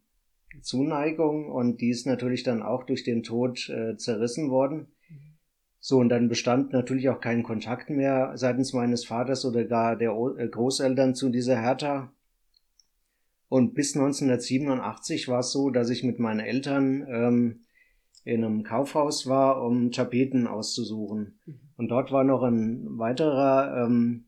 Zuneigung 0.62 1.50
und 1.50 1.82
die 1.82 1.90
ist 1.90 2.06
natürlich 2.06 2.42
dann 2.42 2.62
auch 2.62 2.84
durch 2.84 3.04
den 3.04 3.22
Tod 3.22 3.68
äh, 3.68 3.98
zerrissen 3.98 4.48
worden. 4.48 4.86
So, 5.86 5.98
und 5.98 6.08
dann 6.08 6.30
bestand 6.30 6.72
natürlich 6.72 7.10
auch 7.10 7.20
kein 7.20 7.42
Kontakt 7.42 7.90
mehr 7.90 8.32
seitens 8.36 8.72
meines 8.72 9.04
Vaters 9.04 9.44
oder 9.44 9.64
gar 9.64 9.96
der 9.96 10.12
äh, 10.38 10.48
Großeltern 10.48 11.14
zu 11.14 11.28
dieser 11.28 11.60
Hertha. 11.60 12.10
Und 13.50 13.74
bis 13.74 13.94
1987 13.94 15.28
war 15.28 15.40
es 15.40 15.52
so, 15.52 15.68
dass 15.68 15.90
ich 15.90 16.02
mit 16.02 16.18
meinen 16.18 16.40
Eltern 16.40 17.06
ähm, 17.06 17.60
in 18.24 18.42
einem 18.42 18.62
Kaufhaus 18.62 19.26
war, 19.26 19.62
um 19.62 19.92
Tapeten 19.92 20.46
auszusuchen. 20.46 21.38
Mhm. 21.44 21.60
Und 21.76 21.88
dort 21.90 22.10
war 22.10 22.24
noch 22.24 22.42
ein 22.44 22.98
weiterer 22.98 23.84
ähm, 23.84 24.24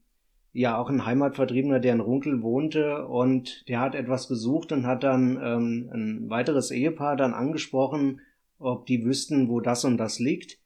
ja 0.52 0.76
auch 0.76 0.90
ein 0.90 1.06
Heimatvertriebener, 1.06 1.80
der 1.80 1.94
in 1.94 2.00
Runkel 2.00 2.42
wohnte 2.42 3.06
und 3.06 3.66
der 3.70 3.80
hat 3.80 3.94
etwas 3.94 4.28
besucht 4.28 4.72
und 4.72 4.86
hat 4.86 5.04
dann 5.04 5.40
ähm, 5.42 5.90
ein 5.90 6.28
weiteres 6.28 6.70
Ehepaar 6.70 7.16
dann 7.16 7.32
angesprochen, 7.32 8.20
ob 8.58 8.84
die 8.84 9.06
wüssten, 9.06 9.48
wo 9.48 9.60
das 9.60 9.86
und 9.86 9.96
das 9.96 10.18
liegt. 10.18 10.58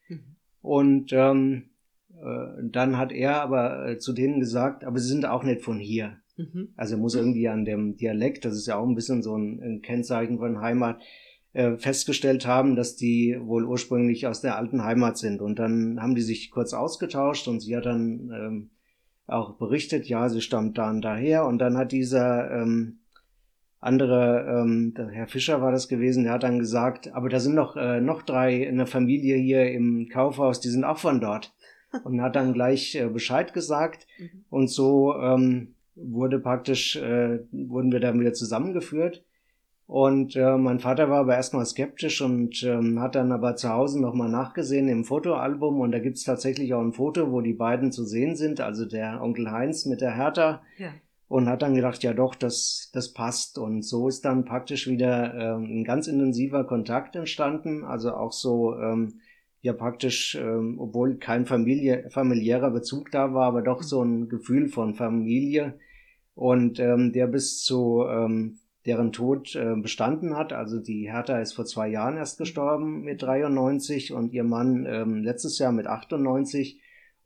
Und 0.63 1.13
ähm, 1.13 1.71
äh, 2.23 2.63
dann 2.63 2.99
hat 2.99 3.13
er 3.13 3.41
aber 3.41 3.89
äh, 3.89 3.99
zu 3.99 4.13
denen 4.13 4.41
gesagt, 4.41 4.85
aber 4.85 4.99
sie 4.99 5.09
sind 5.09 5.27
auch 5.27 5.43
nicht 5.43 5.63
von 5.63 5.79
hier. 5.79 6.19
Mhm. 6.37 6.69
Also 6.77 6.97
muss 6.97 7.15
irgendwie 7.15 7.49
an 7.49 7.65
dem 7.65 7.97
Dialekt, 7.97 8.45
das 8.45 8.55
ist 8.55 8.67
ja 8.67 8.77
auch 8.77 8.87
ein 8.87 8.95
bisschen 8.95 9.23
so 9.23 9.37
ein, 9.37 9.61
ein 9.63 9.83
Kennzeichen 9.83 10.39
von 10.39 10.61
Heimat, 10.61 11.01
äh, 11.53 11.77
festgestellt 11.77 12.47
haben, 12.47 12.77
dass 12.77 12.95
die 12.95 13.37
wohl 13.41 13.65
ursprünglich 13.65 14.27
aus 14.27 14.41
der 14.41 14.57
alten 14.57 14.85
Heimat 14.85 15.19
sind. 15.19 15.41
Und 15.41 15.59
dann 15.59 16.01
haben 16.01 16.15
die 16.15 16.23
sich 16.23 16.51
kurz 16.51 16.73
ausgetauscht 16.73 17.49
und 17.49 17.61
sie 17.61 17.77
hat 17.77 17.87
dann 17.87 18.31
ähm, 18.33 18.71
auch 19.27 19.57
berichtet, 19.57 20.07
ja, 20.07 20.29
sie 20.29 20.41
stammt 20.41 20.79
dann 20.79 21.01
daher 21.01 21.47
und 21.47 21.59
dann 21.59 21.77
hat 21.77 21.93
dieser 21.93 22.51
ähm, 22.51 23.00
andere, 23.81 24.61
ähm, 24.61 24.93
der 24.95 25.09
Herr 25.09 25.27
Fischer 25.27 25.63
war 25.63 25.73
das 25.73 25.89
gewesen, 25.89 26.25
der 26.25 26.35
hat 26.35 26.43
dann 26.43 26.59
gesagt, 26.59 27.13
aber 27.15 27.31
da 27.31 27.41
sind 27.41 27.55
noch, 27.55 27.77
äh, 27.77 28.01
noch 28.01 28.23
drei 28.23 28.63
in 28.63 28.77
der 28.77 28.87
Familie 28.87 29.37
hier 29.37 29.73
im 29.73 30.09
Kaufhaus, 30.11 30.61
die 30.61 30.69
sind 30.69 30.85
auch 30.85 30.99
von 30.99 31.21
dort. 31.21 31.55
Und 32.05 32.21
hat 32.21 32.37
dann 32.37 32.53
gleich 32.53 32.95
äh, 32.95 33.09
Bescheid 33.09 33.53
gesagt. 33.53 34.07
Mhm. 34.19 34.45
Und 34.51 34.69
so 34.69 35.17
ähm, 35.17 35.75
wurde 35.97 36.39
praktisch, 36.39 36.97
äh, 36.97 37.41
wurden 37.51 37.91
wir 37.91 38.01
dann 38.01 38.21
wieder 38.21 38.33
zusammengeführt. 38.33 39.25
Und 39.87 40.37
äh, 40.37 40.57
mein 40.57 40.79
Vater 40.79 41.11
war 41.11 41.21
aber 41.21 41.35
erstmal 41.35 41.67
skeptisch 41.67 42.23
und 42.23 42.63
ähm, 42.63 43.01
hat 43.01 43.17
dann 43.17 43.33
aber 43.33 43.57
zu 43.57 43.71
Hause 43.71 44.01
nochmal 44.01 44.29
nachgesehen 44.29 44.89
im 44.89 45.05
Fotoalbum 45.05 45.81
und 45.81 45.91
da 45.91 45.99
gibt's 45.99 46.23
tatsächlich 46.23 46.73
auch 46.75 46.81
ein 46.81 46.93
Foto, 46.93 47.33
wo 47.33 47.41
die 47.41 47.55
beiden 47.55 47.91
zu 47.91 48.05
sehen 48.05 48.37
sind, 48.37 48.61
also 48.61 48.85
der 48.85 49.21
Onkel 49.21 49.51
Heinz 49.51 49.87
mit 49.87 50.01
der 50.01 50.15
Hertha. 50.15 50.63
Ja. 50.79 50.91
Und 51.31 51.49
hat 51.49 51.63
dann 51.63 51.77
gedacht, 51.77 52.03
ja 52.03 52.13
doch, 52.13 52.35
das, 52.35 52.91
das 52.93 53.13
passt. 53.13 53.57
Und 53.57 53.83
so 53.83 54.09
ist 54.09 54.25
dann 54.25 54.45
praktisch 54.45 54.89
wieder 54.89 55.33
ähm, 55.35 55.81
ein 55.81 55.85
ganz 55.85 56.09
intensiver 56.09 56.65
Kontakt 56.65 57.15
entstanden. 57.15 57.85
Also 57.85 58.15
auch 58.15 58.33
so, 58.33 58.77
ähm, 58.77 59.21
ja 59.61 59.73
praktisch, 59.73 60.35
ähm, 60.35 60.81
obwohl 60.81 61.19
kein 61.19 61.47
Familie, 61.47 62.11
familiärer 62.11 62.73
Bezug 62.73 63.13
da 63.13 63.33
war, 63.33 63.47
aber 63.47 63.63
doch 63.63 63.85
so 63.85 64.03
ein 64.03 64.29
Gefühl 64.29 64.69
von 64.69 64.95
Familie. 64.97 65.79
Und 66.35 66.81
ähm, 66.81 67.13
der 67.13 67.29
bis 67.29 67.63
zu 67.63 68.05
ähm, 68.09 68.59
deren 68.87 69.13
Tod 69.13 69.55
äh, 69.55 69.77
bestanden 69.77 70.37
hat. 70.37 70.53
Also 70.53 70.81
die 70.81 71.09
Hertha 71.09 71.39
ist 71.39 71.53
vor 71.53 71.65
zwei 71.65 71.89
Jahren 71.89 72.17
erst 72.17 72.39
gestorben 72.39 73.03
mit 73.03 73.23
93 73.23 74.13
und 74.13 74.33
ihr 74.33 74.43
Mann 74.43 74.85
ähm, 74.85 75.23
letztes 75.23 75.61
Jahr 75.61 75.71
mit 75.71 75.87
98. 75.87 76.81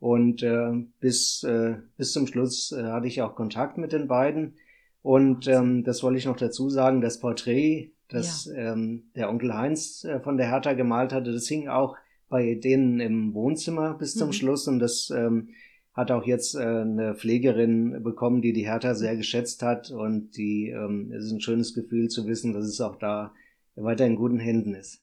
Und 0.05 0.43
äh, 0.43 0.71
bis, 0.99 1.41
äh, 1.41 1.77
bis 1.97 2.11
zum 2.11 2.27
Schluss 2.27 2.71
äh, 2.71 2.83
hatte 2.83 3.07
ich 3.07 3.23
auch 3.23 3.33
Kontakt 3.33 3.79
mit 3.79 3.91
den 3.91 4.07
beiden. 4.07 4.53
Und 5.01 5.47
ähm, 5.47 5.83
das 5.83 6.03
wollte 6.03 6.19
ich 6.19 6.27
noch 6.27 6.37
dazu 6.37 6.69
sagen, 6.69 7.01
das 7.01 7.19
Porträt, 7.19 7.91
das 8.07 8.45
ja. 8.45 8.73
ähm, 8.73 9.05
der 9.15 9.31
Onkel 9.31 9.55
Heinz 9.55 10.03
äh, 10.03 10.19
von 10.19 10.37
der 10.37 10.47
Hertha 10.51 10.73
gemalt 10.73 11.11
hatte, 11.11 11.33
das 11.33 11.47
hing 11.47 11.69
auch 11.69 11.97
bei 12.29 12.53
denen 12.53 12.99
im 12.99 13.33
Wohnzimmer 13.33 13.95
bis 13.95 14.13
zum 14.13 14.27
mhm. 14.27 14.33
Schluss. 14.33 14.67
Und 14.67 14.77
das 14.77 15.09
ähm, 15.09 15.49
hat 15.95 16.11
auch 16.11 16.27
jetzt 16.27 16.53
äh, 16.53 16.59
eine 16.59 17.15
Pflegerin 17.15 18.03
bekommen, 18.03 18.43
die 18.43 18.53
die 18.53 18.67
Hertha 18.67 18.93
sehr 18.93 19.17
geschätzt 19.17 19.63
hat 19.63 19.89
und 19.89 20.37
die 20.37 20.69
ähm, 20.69 21.11
es 21.13 21.25
ist 21.25 21.31
ein 21.31 21.41
schönes 21.41 21.73
Gefühl 21.73 22.09
zu 22.09 22.27
wissen, 22.27 22.53
dass 22.53 22.65
es 22.65 22.79
auch 22.79 22.97
da 22.97 23.33
weiter 23.73 24.05
in 24.05 24.17
guten 24.17 24.37
Händen 24.37 24.75
ist. 24.75 25.01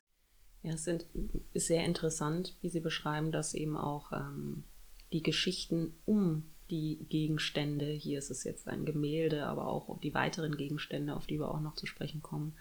Ja, 0.62 0.74
es 0.74 0.84
sind, 0.84 1.08
ist 1.54 1.66
sehr 1.66 1.84
interessant, 1.84 2.56
wie 2.60 2.68
Sie 2.68 2.78
beschreiben, 2.78 3.32
dass 3.32 3.52
eben 3.54 3.76
auch 3.76 4.12
ähm, 4.12 4.62
die 5.12 5.22
Geschichten 5.22 5.94
um 6.04 6.44
die 6.70 7.04
Gegenstände, 7.08 7.86
hier 7.86 8.18
ist 8.18 8.30
es 8.30 8.44
jetzt 8.44 8.66
ein 8.66 8.86
Gemälde, 8.86 9.46
aber 9.46 9.66
auch 9.68 10.00
die 10.00 10.14
weiteren 10.14 10.56
Gegenstände, 10.56 11.14
auf 11.14 11.26
die 11.26 11.38
wir 11.38 11.50
auch 11.50 11.60
noch 11.60 11.74
zu 11.74 11.86
sprechen 11.86 12.22
kommen, 12.22 12.54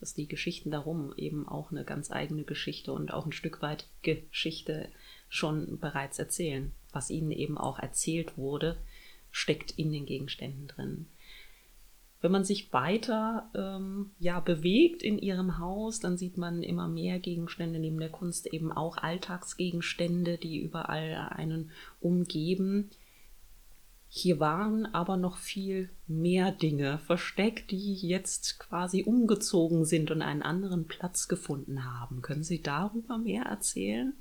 dass 0.00 0.14
die 0.14 0.26
Geschichten 0.26 0.70
darum 0.70 1.12
eben 1.16 1.46
auch 1.46 1.70
eine 1.70 1.84
ganz 1.84 2.10
eigene 2.10 2.44
Geschichte 2.44 2.92
und 2.92 3.12
auch 3.12 3.26
ein 3.26 3.32
Stück 3.32 3.60
weit 3.60 3.86
Geschichte 4.02 4.88
schon 5.28 5.78
bereits 5.78 6.18
erzählen. 6.18 6.72
Was 6.92 7.10
ihnen 7.10 7.30
eben 7.30 7.58
auch 7.58 7.78
erzählt 7.78 8.38
wurde, 8.38 8.78
steckt 9.30 9.72
in 9.72 9.92
den 9.92 10.06
Gegenständen 10.06 10.68
drin. 10.68 11.06
Wenn 12.20 12.32
man 12.32 12.44
sich 12.44 12.72
weiter 12.72 13.48
ähm, 13.54 14.10
ja, 14.18 14.40
bewegt 14.40 15.02
in 15.02 15.18
ihrem 15.18 15.58
Haus, 15.58 16.00
dann 16.00 16.18
sieht 16.18 16.36
man 16.36 16.62
immer 16.62 16.88
mehr 16.88 17.20
Gegenstände 17.20 17.78
neben 17.78 18.00
der 18.00 18.08
Kunst, 18.08 18.52
eben 18.52 18.72
auch 18.72 18.96
Alltagsgegenstände, 18.96 20.36
die 20.36 20.60
überall 20.60 21.28
einen 21.30 21.70
umgeben. 22.00 22.90
Hier 24.08 24.40
waren 24.40 24.86
aber 24.86 25.16
noch 25.16 25.36
viel 25.36 25.90
mehr 26.06 26.50
Dinge 26.50 26.98
versteckt, 26.98 27.70
die 27.70 27.94
jetzt 27.94 28.58
quasi 28.58 29.04
umgezogen 29.04 29.84
sind 29.84 30.10
und 30.10 30.22
einen 30.22 30.42
anderen 30.42 30.86
Platz 30.86 31.28
gefunden 31.28 31.84
haben. 31.84 32.22
Können 32.22 32.42
Sie 32.42 32.62
darüber 32.62 33.18
mehr 33.18 33.44
erzählen? 33.44 34.14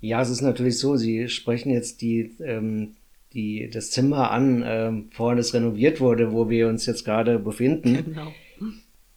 Ja, 0.00 0.22
es 0.22 0.30
ist 0.30 0.40
natürlich 0.40 0.78
so, 0.78 0.96
Sie 0.96 1.28
sprechen 1.28 1.70
jetzt 1.70 2.00
die, 2.00 2.34
ähm, 2.40 2.96
die, 3.32 3.70
das 3.72 3.90
Zimmer 3.90 4.30
an, 4.30 4.62
ähm, 4.66 5.08
vorhin 5.12 5.38
es 5.38 5.54
renoviert 5.54 6.00
wurde, 6.00 6.32
wo 6.32 6.48
wir 6.48 6.68
uns 6.68 6.86
jetzt 6.86 7.04
gerade 7.04 7.38
befinden. 7.38 8.04
Genau. 8.04 8.32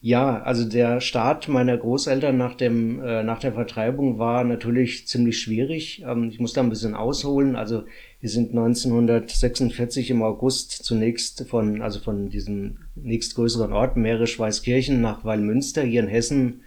Ja, 0.06 0.42
also 0.42 0.68
der 0.68 1.00
Start 1.00 1.48
meiner 1.48 1.78
Großeltern 1.78 2.36
nach 2.36 2.56
dem 2.56 3.02
äh, 3.02 3.24
nach 3.24 3.40
der 3.40 3.54
Vertreibung 3.54 4.20
war 4.20 4.44
natürlich 4.44 5.08
ziemlich 5.08 5.40
schwierig. 5.40 6.04
Ähm, 6.06 6.28
ich 6.30 6.42
muss 6.42 6.52
da 6.52 6.62
ein 6.62 6.70
bisschen 6.70 6.94
ausholen. 6.94 7.56
Also 7.56 7.86
wir 8.20 8.30
sind 8.30 8.50
1946 8.50 10.12
im 10.12 10.22
August 10.22 10.72
zunächst 10.84 11.48
von 11.48 11.82
also 11.82 12.02
von 12.02 12.30
diesem 12.30 12.80
nächstgrößeren 12.96 13.72
Ort 13.72 13.96
Mährisch-Weißkirchen 13.96 15.00
nach 15.00 15.24
Wallmünster 15.24 15.84
hier 15.84 16.02
in 16.02 16.10
Hessen 16.10 16.64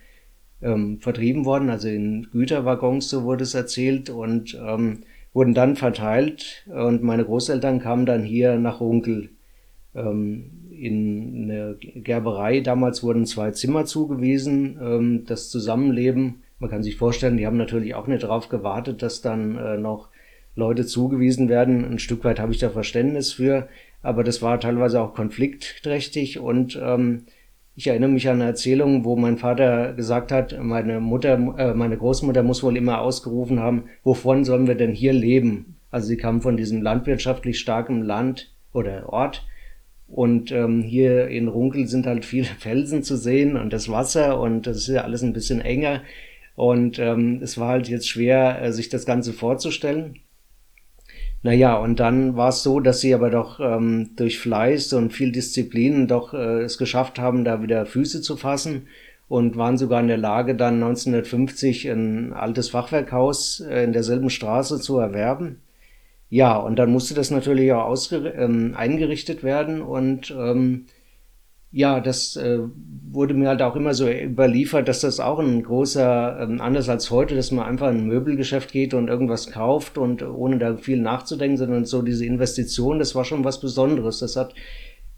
ähm, 0.62 1.00
vertrieben 1.00 1.45
worden, 1.45 1.69
also 1.69 1.88
in 1.88 2.29
Güterwaggons, 2.33 3.11
so 3.11 3.25
wurde 3.25 3.45
es 3.45 3.55
erzählt, 3.55 4.09
und 4.09 4.59
ähm, 4.67 5.03
wurden 5.37 5.52
dann 5.52 5.76
verteilt. 5.76 6.64
Und 6.66 7.02
meine 7.02 7.25
Großeltern 7.25 7.78
kamen 7.78 8.07
dann 8.07 8.25
hier 8.25 8.57
nach 8.57 8.81
Runkel 8.81 9.28
ähm, 9.95 10.50
in 10.71 11.50
eine 11.50 11.76
Gerberei. 11.78 12.61
Damals 12.61 13.02
wurden 13.02 13.26
zwei 13.26 13.50
Zimmer 13.50 13.85
zugewiesen. 13.85 14.78
Ähm, 14.81 15.25
das 15.26 15.50
Zusammenleben, 15.50 16.43
man 16.59 16.71
kann 16.71 16.83
sich 16.83 16.97
vorstellen, 16.97 17.37
die 17.37 17.47
haben 17.47 17.59
natürlich 17.59 17.95
auch 17.95 18.07
nicht 18.07 18.23
darauf 18.23 18.49
gewartet, 18.49 19.02
dass 19.02 19.21
dann 19.21 19.59
äh, 19.59 19.76
noch 19.76 20.09
Leute 20.55 20.87
zugewiesen 20.87 21.50
werden. 21.50 21.85
Ein 21.85 21.99
Stück 21.99 22.25
weit 22.25 22.40
habe 22.40 22.52
ich 22.52 22.59
da 22.59 22.71
Verständnis 22.71 23.35
für, 23.35 23.69
aber 24.02 24.25
das 24.25 24.40
war 24.40 24.59
teilweise 24.59 25.02
auch 25.02 25.12
konfliktträchtig 25.12 26.38
und 26.38 26.81
ähm, 26.83 27.26
ich 27.76 27.87
erinnere 27.87 28.09
mich 28.09 28.28
an 28.28 28.40
eine 28.40 28.50
Erzählung, 28.50 29.04
wo 29.04 29.16
mein 29.16 29.37
Vater 29.37 29.92
gesagt 29.92 30.33
hat, 30.33 30.59
meine 30.59 30.99
Mutter, 30.99 31.35
äh, 31.59 31.75
meine 31.75 31.99
Großmutter 31.99 32.42
muss 32.42 32.62
wohl 32.62 32.76
immer 32.76 33.02
ausgerufen 33.02 33.61
haben, 33.61 33.85
wovon 34.02 34.45
sollen 34.45 34.66
wir 34.66 34.76
denn 34.76 34.92
hier 34.92 35.12
leben? 35.12 35.76
Also 35.90 36.09
sie 36.09 36.16
kam 36.16 36.40
von 36.40 36.56
diesem 36.56 36.80
landwirtschaftlich 36.80 37.59
starken 37.59 38.02
Land 38.02 38.54
oder 38.73 39.11
Ort 39.11 39.47
und 40.09 40.52
ähm, 40.52 40.83
hier 40.83 41.28
in 41.28 41.49
Runkel 41.49 41.87
sind 41.87 42.06
halt 42.06 42.25
viele 42.25 42.47
Felsen 42.59 43.02
zu 43.02 43.16
sehen 43.16 43.56
und 43.56 43.75
das 43.75 43.90
Wasser 43.90 44.40
und 44.40 44.66
das 44.66 44.78
ist 44.78 44.88
ja 44.88 45.02
alles 45.02 45.23
ein 45.23 45.35
bisschen 45.35 45.61
enger 45.61 46.00
und 46.54 46.99
ähm, 46.99 47.40
es 47.42 47.59
war 47.59 47.68
halt 47.68 47.88
jetzt 47.88 48.09
schwer, 48.09 48.62
äh, 48.62 48.73
sich 48.73 48.88
das 48.88 49.04
Ganze 49.04 49.35
vorzustellen. 49.35 50.21
Naja, 51.47 51.76
und 51.76 52.00
dann 52.00 52.35
war 52.37 52.49
es 52.49 52.65
so, 52.65 52.81
dass 52.81 53.00
sie 53.00 53.15
aber 53.15 53.31
doch 53.31 53.61
ähm, 53.61 54.11
durch 54.17 54.41
Fleiß 54.41 54.93
und 54.95 55.12
viel 55.12 55.31
Disziplin 55.31 56.09
doch 56.09 56.35
äh, 56.35 56.62
es 56.62 56.76
geschafft 56.76 57.21
haben, 57.21 57.45
da 57.45 57.62
wieder 57.62 57.87
Füße 57.87 58.21
zu 58.21 58.37
fassen 58.37 58.88
und 59.29 59.57
waren 59.57 59.79
sogar 59.79 60.00
in 60.00 60.09
der 60.09 60.17
Lage, 60.17 60.57
dann 60.57 60.83
1950 60.83 61.88
ein 61.88 62.33
altes 62.33 62.71
Fachwerkhaus 62.71 63.61
äh, 63.61 63.85
in 63.85 63.93
derselben 63.93 64.29
Straße 64.29 64.81
zu 64.81 64.99
erwerben. 64.99 65.61
Ja, 66.31 66.57
und 66.57 66.81
dann 66.81 66.91
musste 66.91 67.15
das 67.15 67.31
natürlich 67.31 67.73
auch 67.73 67.85
ausge 67.85 68.17
ähm, 68.37 68.75
eingerichtet 68.76 69.45
werden 69.45 69.83
und 69.83 70.35
ähm, 70.37 70.87
ja, 71.71 72.01
das 72.01 72.37
äh, 72.37 72.61
wurde 73.11 73.35
mir 73.35 73.49
halt 73.49 73.63
auch 73.63 73.77
immer 73.77 73.93
so 73.93 74.09
überliefert, 74.09 74.89
dass 74.89 75.01
das 75.01 75.21
auch 75.21 75.39
ein 75.39 75.63
großer, 75.63 76.41
ähm, 76.41 76.61
anders 76.61 76.89
als 76.89 77.11
heute, 77.11 77.35
dass 77.35 77.51
man 77.51 77.67
einfach 77.67 77.91
in 77.91 77.99
ein 77.99 78.07
Möbelgeschäft 78.07 78.73
geht 78.73 78.95
und 78.95 79.09
irgendwas 79.09 79.51
kauft 79.51 79.99
und 79.99 80.23
ohne 80.23 80.59
da 80.59 80.77
viel 80.77 81.01
nachzudenken, 81.01 81.57
sondern 81.57 81.85
so 81.85 82.03
diese 82.03 82.25
Investition, 82.25 82.99
das 82.99 83.15
war 83.15 83.25
schon 83.25 83.45
was 83.45 83.61
Besonderes. 83.61 84.21
Das 84.21 84.37
hat 84.37 84.55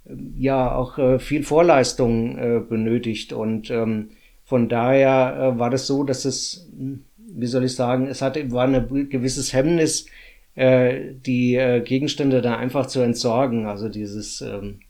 äh, 0.07 0.15
ja 0.37 0.75
auch 0.75 0.99
äh, 0.99 1.19
viel 1.19 1.43
Vorleistung 1.43 2.39
äh, 2.39 2.61
benötigt 2.61 3.33
und 3.33 3.71
ähm, 3.71 4.11
von 4.45 4.69
daher 4.69 5.55
äh, 5.55 5.59
war 5.59 5.71
das 5.71 5.87
so, 5.87 6.03
dass 6.03 6.25
es, 6.25 6.71
wie 6.75 7.47
soll 7.47 7.65
ich 7.65 7.75
sagen, 7.75 8.07
es 8.07 8.23
hatte, 8.23 8.51
war 8.51 8.65
ein 8.67 9.09
gewisses 9.11 9.53
Hemmnis, 9.53 10.07
äh, 10.55 11.13
die 11.27 11.83
Gegenstände 11.85 12.41
da 12.41 12.57
einfach 12.57 12.87
zu 12.87 13.01
entsorgen. 13.01 13.67
Also 13.67 13.89
dieses, 13.89 14.41
ähm, 14.41 14.81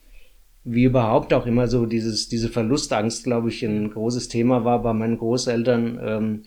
wie 0.65 0.85
überhaupt 0.85 1.33
auch 1.33 1.47
immer 1.47 1.69
so 1.69 1.87
dieses, 1.87 2.29
diese 2.29 2.49
Verlustangst, 2.49 3.25
glaube 3.25 3.49
ich, 3.49 3.63
ein 3.65 3.91
großes 3.91 4.29
Thema 4.29 4.65
war 4.65 4.83
bei 4.83 4.93
meinen 4.93 5.19
Großeltern. 5.19 6.01
Ähm, 6.03 6.43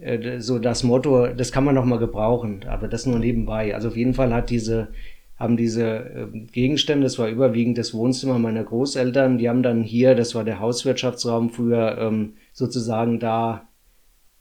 äh, 0.00 0.40
so 0.40 0.58
das 0.58 0.84
Motto, 0.84 1.28
das 1.28 1.52
kann 1.52 1.64
man 1.64 1.74
noch 1.74 1.84
mal 1.84 1.98
gebrauchen, 1.98 2.64
aber 2.68 2.88
das 2.88 3.06
nur 3.06 3.18
nebenbei. 3.18 3.74
Also 3.74 3.88
auf 3.88 3.96
jeden 3.96 4.14
Fall 4.14 4.32
hat 4.32 4.50
diese, 4.50 4.88
haben 5.36 5.56
diese 5.56 5.86
äh, 5.86 6.26
Gegenstände, 6.52 7.04
das 7.04 7.18
war 7.18 7.28
überwiegend 7.28 7.78
das 7.78 7.94
Wohnzimmer 7.94 8.38
meiner 8.38 8.64
Großeltern, 8.64 9.38
die 9.38 9.48
haben 9.48 9.62
dann 9.62 9.82
hier, 9.82 10.14
das 10.14 10.34
war 10.34 10.44
der 10.44 10.60
Hauswirtschaftsraum 10.60 11.50
früher, 11.50 11.98
ähm, 11.98 12.34
sozusagen 12.52 13.18
da 13.18 13.68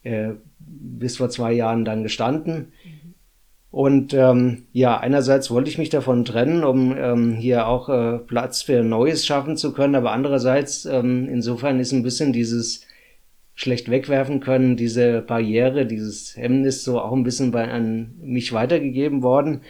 äh, 0.04 0.34
bis 0.60 1.18
vor 1.18 1.30
zwei 1.30 1.54
Jahren 1.54 1.86
dann 1.86 2.04
gestanden. 2.04 2.72
Und 3.78 4.12
ähm, 4.16 4.64
ja, 4.74 4.98
einerseits 4.98 5.52
wollte 5.52 5.70
ich 5.70 5.78
mich 5.78 5.90
davon 5.90 6.26
trennen, 6.26 6.64
um 6.64 6.98
ähm, 6.98 7.34
hier 7.34 7.68
auch 7.68 7.90
äh, 7.90 8.18
Platz 8.18 8.64
für 8.64 8.82
Neues 8.82 9.24
schaffen 9.24 9.56
zu 9.56 9.72
können, 9.72 9.94
aber 9.94 10.14
andererseits, 10.14 10.86
ähm, 10.86 11.30
insofern 11.30 11.80
ist 11.80 11.92
ein 11.92 12.02
bisschen 12.02 12.34
dieses 12.34 12.82
schlecht 13.54 13.92
wegwerfen 13.92 14.40
können, 14.40 14.78
diese 14.78 15.22
Barriere, 15.22 15.86
dieses 15.86 16.36
Hemmnis 16.36 16.84
so 16.84 17.00
auch 17.00 17.12
ein 17.12 17.22
bisschen 17.22 17.52
bei 17.52 17.70
an 17.70 18.16
mich 18.20 18.52
weitergegeben 18.52 19.22
worden. 19.22 19.62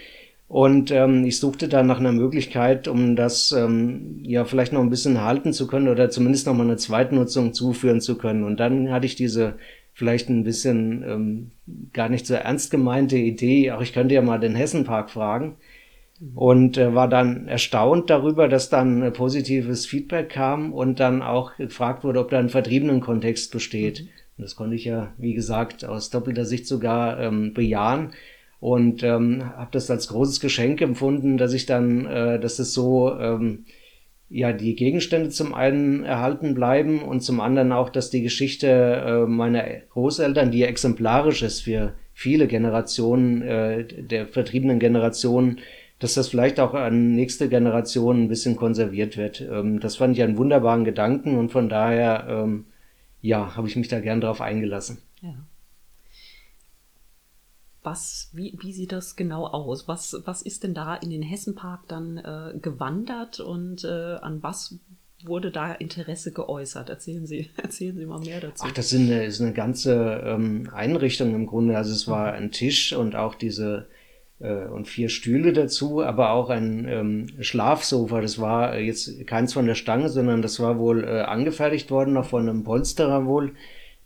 Und 0.48 0.90
ähm, 0.92 1.26
ich 1.26 1.38
suchte 1.38 1.68
dann 1.68 1.88
nach 1.88 2.00
einer 2.00 2.14
Möglichkeit, 2.14 2.88
um 2.88 3.18
das 3.18 3.52
ähm, 3.52 4.22
ja 4.24 4.46
vielleicht 4.46 4.72
noch 4.72 4.80
ein 4.80 4.90
bisschen 4.90 5.22
halten 5.22 5.52
zu 5.52 5.68
können 5.68 5.90
oder 5.90 6.10
zumindest 6.10 6.48
noch 6.48 6.54
mal 6.54 6.64
eine 6.64 6.78
Zweitnutzung 6.78 7.54
zuführen 7.54 8.00
zu 8.00 8.18
können. 8.18 8.46
Und 8.46 8.62
dann 8.62 8.90
hatte 8.90 9.06
ich 9.06 9.16
diese 9.16 9.56
vielleicht 9.98 10.30
ein 10.30 10.44
bisschen 10.44 11.04
ähm, 11.04 11.52
gar 11.92 12.08
nicht 12.08 12.28
so 12.28 12.36
ernst 12.36 12.70
gemeinte 12.70 13.18
Idee, 13.18 13.72
auch 13.72 13.82
ich 13.82 13.94
könnte 13.94 14.14
ja 14.14 14.22
mal 14.22 14.40
den 14.40 14.54
Hessenpark 14.54 15.10
fragen. 15.10 15.56
Und 16.36 16.78
äh, 16.78 16.94
war 16.94 17.08
dann 17.08 17.48
erstaunt 17.48 18.12
darüber, 18.12 18.48
dass 18.48 18.70
dann 18.70 19.02
äh, 19.02 19.10
positives 19.10 19.88
Feedback 19.88 20.30
kam 20.30 20.72
und 20.72 21.00
dann 21.00 21.24
auch 21.24 21.56
gefragt 21.58 22.04
wurde, 22.04 22.20
ob 22.20 22.30
da 22.30 22.38
ein 22.38 22.50
vertriebenen 22.50 23.02
Kontext 23.02 23.52
besteht. 23.52 24.02
Mhm. 24.02 24.10
Und 24.38 24.44
das 24.44 24.56
konnte 24.56 24.76
ich 24.76 24.86
ja, 24.86 25.14
wie 25.18 25.34
gesagt, 25.34 25.84
aus 25.84 26.12
doppelter 26.12 26.46
Sicht 26.46 26.68
sogar 26.68 27.20
ähm, 27.20 27.56
bejahen 27.56 28.12
und 28.60 29.02
ähm, 29.02 29.44
habe 29.58 29.70
das 29.72 29.90
als 29.90 30.10
großes 30.10 30.40
Geschenk 30.40 30.80
empfunden, 30.82 31.38
dass 31.38 31.54
ich 31.54 31.66
dann, 31.66 32.06
äh, 32.06 32.40
dass 32.40 32.60
es 32.60 32.72
so 32.72 33.18
ähm, 33.20 33.66
ja 34.30 34.52
die 34.54 34.76
Gegenstände 34.76 35.30
zum 35.30 35.54
einen 35.54 36.04
erhalten 36.04 36.54
bleiben 36.54 37.02
und 37.02 37.22
zum 37.22 37.40
anderen 37.40 37.72
auch, 37.72 37.90
dass 37.90 38.10
die 38.10 38.22
Geschichte 38.22 38.68
äh, 38.68 39.26
meiner 39.26 39.64
Großeltern, 39.90 40.52
die 40.52 40.64
exemplarisch 40.64 41.44
ist 41.44 41.62
für 41.62 41.94
viele 42.14 42.48
Generationen 42.48 43.42
äh, 43.42 43.86
der 43.86 44.28
vertriebenen 44.28 44.80
Generationen, 44.80 45.60
dass 46.00 46.14
das 46.14 46.30
vielleicht 46.30 46.60
auch 46.60 46.74
an 46.74 47.16
nächste 47.16 47.50
Generation 47.50 48.24
ein 48.24 48.28
bisschen 48.28 48.56
konserviert 48.56 49.18
wird. 49.18 49.42
Ähm, 49.42 49.80
das 49.80 49.96
fand 49.96 50.18
ich 50.18 50.24
einen 50.24 50.38
wunderbaren 50.38 50.84
Gedanken 50.84 51.38
und 51.38 51.52
von 51.52 51.70
daher 51.70 52.28
ähm, 52.30 52.66
ja, 53.22 53.56
habe 53.56 53.68
ich 53.68 53.76
mich 53.76 53.88
da 53.88 54.00
gern 54.00 54.22
drauf 54.22 54.42
eingelassen. 54.42 55.00
Was, 57.88 58.30
wie, 58.34 58.54
wie 58.62 58.74
sieht 58.74 58.92
das 58.92 59.16
genau 59.16 59.48
aus? 59.48 59.88
Was, 59.88 60.22
was 60.26 60.42
ist 60.42 60.66
denn 60.66 60.74
da 60.74 60.94
in 60.94 61.10
den 61.10 61.22
Hessenpark 61.22 61.88
dann 61.88 62.18
äh, 62.18 62.60
gewandert 62.60 63.40
und 63.40 63.86
äh, 63.86 64.16
an 64.16 64.44
was 64.44 64.78
wurde 65.24 65.52
da 65.52 65.72
Interesse 65.72 66.34
geäußert? 66.34 66.90
Erzählen 66.90 67.26
Sie, 67.26 67.50
erzählen 67.64 67.96
Sie 67.96 68.06
mal 68.06 68.20
mehr 68.20 68.42
dazu. 68.42 68.66
Ach, 68.68 68.74
das 68.74 68.90
sind 68.90 69.10
ist 69.10 69.40
eine 69.40 69.54
ganze 69.54 70.22
ähm, 70.26 70.70
Einrichtung 70.74 71.34
im 71.34 71.48
Grunde. 71.48 71.78
Also 71.78 71.94
es 71.94 72.10
war 72.10 72.34
ein 72.34 72.52
Tisch 72.52 72.92
und 72.92 73.16
auch 73.16 73.36
diese 73.36 73.88
äh, 74.40 74.66
und 74.66 74.90
vier 74.90 75.08
Stühle 75.08 75.54
dazu, 75.54 76.04
aber 76.04 76.32
auch 76.32 76.50
ein 76.50 76.86
ähm, 76.90 77.28
Schlafsofa. 77.40 78.20
Das 78.20 78.38
war 78.38 78.78
jetzt 78.78 79.26
keins 79.28 79.54
von 79.54 79.66
der 79.66 79.76
Stange, 79.76 80.10
sondern 80.10 80.42
das 80.42 80.60
war 80.60 80.78
wohl 80.78 81.06
äh, 81.06 81.22
angefertigt 81.22 81.90
worden, 81.90 82.16
noch 82.16 82.26
von 82.26 82.50
einem 82.50 82.66
Polsterer 82.66 83.26
wohl. 83.26 83.54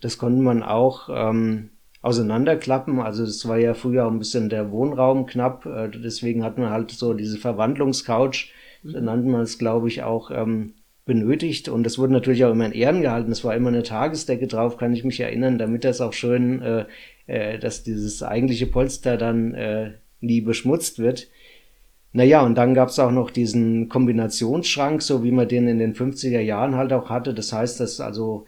Das 0.01 0.19
konnte 0.19 0.43
man 0.43 0.61
auch 0.61 1.09
ähm, 1.11 1.71
auseinanderklappen. 2.01 2.99
Also 2.99 3.23
es 3.23 3.47
war 3.47 3.57
ja 3.57 3.73
früher 3.73 4.05
auch 4.05 4.11
ein 4.11 4.19
bisschen 4.19 4.49
der 4.49 4.71
Wohnraum 4.71 5.25
knapp, 5.25 5.65
äh, 5.65 5.89
deswegen 5.89 6.43
hat 6.43 6.57
man 6.57 6.69
halt 6.69 6.91
so 6.91 7.13
diese 7.13 7.37
Verwandlungscouch, 7.37 8.51
mhm. 8.83 9.03
nannte 9.03 9.29
man 9.29 9.41
es, 9.41 9.57
glaube 9.57 9.87
ich, 9.87 10.03
auch 10.03 10.31
ähm, 10.31 10.73
benötigt. 11.05 11.69
Und 11.69 11.83
das 11.83 11.97
wurde 11.97 12.13
natürlich 12.13 12.45
auch 12.45 12.51
immer 12.51 12.65
in 12.65 12.71
Ehren 12.71 13.01
gehalten. 13.01 13.31
Es 13.31 13.43
war 13.43 13.55
immer 13.55 13.69
eine 13.69 13.83
Tagesdecke 13.83 14.47
drauf, 14.47 14.77
kann 14.77 14.93
ich 14.93 15.03
mich 15.03 15.19
erinnern, 15.19 15.57
damit 15.57 15.83
das 15.83 16.01
auch 16.01 16.13
schön, 16.13 16.61
äh, 16.61 16.85
äh, 17.27 17.59
dass 17.59 17.83
dieses 17.83 18.23
eigentliche 18.23 18.67
Polster 18.67 19.17
dann 19.17 19.53
äh, 19.53 19.91
nie 20.21 20.41
beschmutzt 20.41 20.99
wird. 20.99 21.27
Naja, 22.13 22.41
und 22.41 22.55
dann 22.55 22.73
gab's 22.73 22.99
auch 22.99 23.11
noch 23.11 23.31
diesen 23.31 23.87
Kombinationsschrank, 23.87 25.01
so 25.01 25.23
wie 25.23 25.31
man 25.31 25.47
den 25.47 25.67
in 25.67 25.79
den 25.79 25.95
50er 25.95 26.41
Jahren 26.41 26.75
halt 26.75 26.91
auch 26.91 27.09
hatte. 27.09 27.33
Das 27.33 27.53
heißt, 27.53 27.79
dass 27.79 28.01
also 28.01 28.45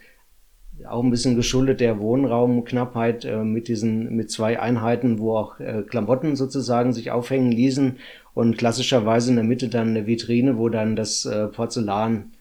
auch 0.88 1.04
ein 1.04 1.12
bisschen 1.12 1.36
geschuldet 1.36 1.80
der 1.80 2.00
Wohnraumknappheit 2.00 3.26
äh, 3.26 3.44
mit 3.44 3.68
diesen 3.68 4.16
mit 4.16 4.32
zwei 4.32 4.60
Einheiten, 4.60 5.20
wo 5.20 5.38
auch 5.38 5.60
äh, 5.60 5.84
Klamotten 5.88 6.36
sozusagen 6.36 6.94
sich 6.94 7.12
aufhängen 7.12 7.52
ließen 7.52 7.98
und 8.34 8.58
klassischerweise 8.58 9.30
in 9.30 9.36
der 9.36 9.46
Mitte 9.46 9.70
dann 9.70 9.90
eine 9.90 10.08
Vitrine, 10.08 10.58
wo 10.58 10.70
dann 10.70 10.96
das 10.96 11.26
äh, 11.26 11.48
Porzellan 11.48 12.32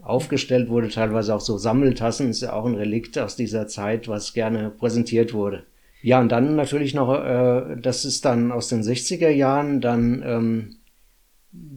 aufgestellt 0.00 0.68
wurde, 0.68 0.88
teilweise 0.88 1.34
auch 1.34 1.40
so 1.40 1.58
Sammeltassen, 1.58 2.30
ist 2.30 2.42
ja 2.42 2.52
auch 2.52 2.66
ein 2.66 2.74
Relikt 2.74 3.18
aus 3.18 3.36
dieser 3.36 3.66
Zeit, 3.66 4.08
was 4.08 4.32
gerne 4.32 4.70
präsentiert 4.70 5.32
wurde. 5.34 5.64
Ja, 6.02 6.20
und 6.20 6.30
dann 6.30 6.56
natürlich 6.56 6.94
noch, 6.94 7.12
äh, 7.12 7.76
das 7.80 8.04
ist 8.04 8.24
dann 8.24 8.52
aus 8.52 8.68
den 8.68 8.82
60er 8.82 9.30
Jahren, 9.30 9.80
dann 9.80 10.22
ähm, 10.24 10.76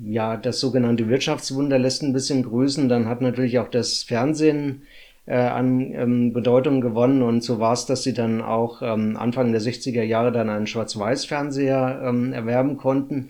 ja, 0.04 0.38
das 0.38 0.60
sogenannte 0.60 1.08
Wirtschaftswunder 1.08 1.80
lässt 1.80 2.04
ein 2.04 2.14
bisschen 2.14 2.44
grüßen. 2.44 2.90
Dann 2.90 3.08
hat 3.08 3.22
natürlich 3.22 3.60
auch 3.60 3.70
das 3.70 4.04
Fernsehen 4.04 4.84
äh, 5.26 5.36
an 5.36 5.94
ähm, 5.94 6.34
Bedeutung 6.34 6.82
gewonnen 6.82 7.22
und 7.22 7.44
so 7.44 7.60
war 7.60 7.74
es, 7.74 7.86
dass 7.86 8.04
sie 8.04 8.14
dann 8.14 8.42
auch 8.42 8.82
ähm, 8.82 9.18
Anfang 9.18 9.52
der 9.52 9.62
60er 9.62 10.04
Jahre 10.04 10.32
dann 10.32 10.50
einen 10.50 10.68
Schwarz-Weiß-Fernseher 10.68 12.02
ähm, 12.04 12.34
erwerben 12.34 12.78
konnten. 12.78 13.30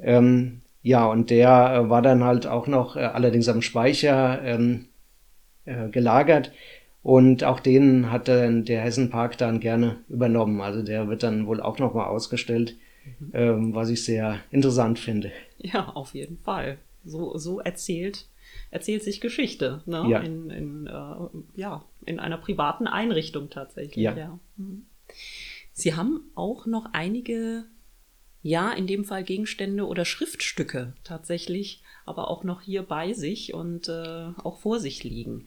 Ähm, 0.00 0.60
ja, 0.82 1.06
und 1.06 1.30
der 1.30 1.74
äh, 1.74 1.90
war 1.90 2.02
dann 2.02 2.22
halt 2.22 2.46
auch 2.46 2.66
noch 2.66 2.96
äh, 2.96 3.00
allerdings 3.00 3.48
am 3.48 3.62
Speicher 3.62 4.42
ähm, 4.44 4.86
äh, 5.64 5.88
gelagert. 5.88 6.52
Und 7.02 7.44
auch 7.44 7.60
den 7.60 8.10
hat 8.10 8.28
dann 8.28 8.64
der 8.64 8.82
Hessenpark 8.82 9.36
dann 9.36 9.60
gerne 9.60 9.98
übernommen. 10.08 10.60
Also 10.60 10.82
der 10.82 11.08
wird 11.08 11.22
dann 11.22 11.46
wohl 11.46 11.60
auch 11.60 11.78
nochmal 11.78 12.06
ausgestellt, 12.06 12.76
mhm. 13.20 13.30
ähm, 13.34 13.74
was 13.74 13.90
ich 13.90 14.04
sehr 14.04 14.40
interessant 14.50 14.98
finde. 14.98 15.32
Ja, 15.58 15.88
auf 15.94 16.14
jeden 16.14 16.38
Fall. 16.38 16.78
So, 17.04 17.36
so 17.36 17.60
erzählt 17.60 18.26
erzählt 18.74 19.04
sich 19.04 19.20
Geschichte, 19.20 19.82
ne? 19.86 20.04
Ja. 20.08 20.18
In, 20.18 20.50
in, 20.50 20.86
äh, 20.88 21.60
ja, 21.60 21.84
in 22.04 22.18
einer 22.18 22.38
privaten 22.38 22.88
Einrichtung 22.88 23.48
tatsächlich. 23.48 24.04
Ja. 24.04 24.16
ja. 24.16 24.38
Mhm. 24.56 24.86
Sie 25.72 25.94
haben 25.94 26.24
auch 26.34 26.66
noch 26.66 26.86
einige, 26.92 27.64
ja, 28.42 28.72
in 28.72 28.88
dem 28.88 29.04
Fall 29.04 29.22
Gegenstände 29.22 29.86
oder 29.86 30.04
Schriftstücke 30.04 30.92
tatsächlich, 31.04 31.82
aber 32.04 32.28
auch 32.28 32.42
noch 32.42 32.62
hier 32.62 32.82
bei 32.82 33.12
sich 33.12 33.54
und 33.54 33.88
äh, 33.88 34.30
auch 34.42 34.58
vor 34.58 34.80
sich 34.80 35.04
liegen. 35.04 35.46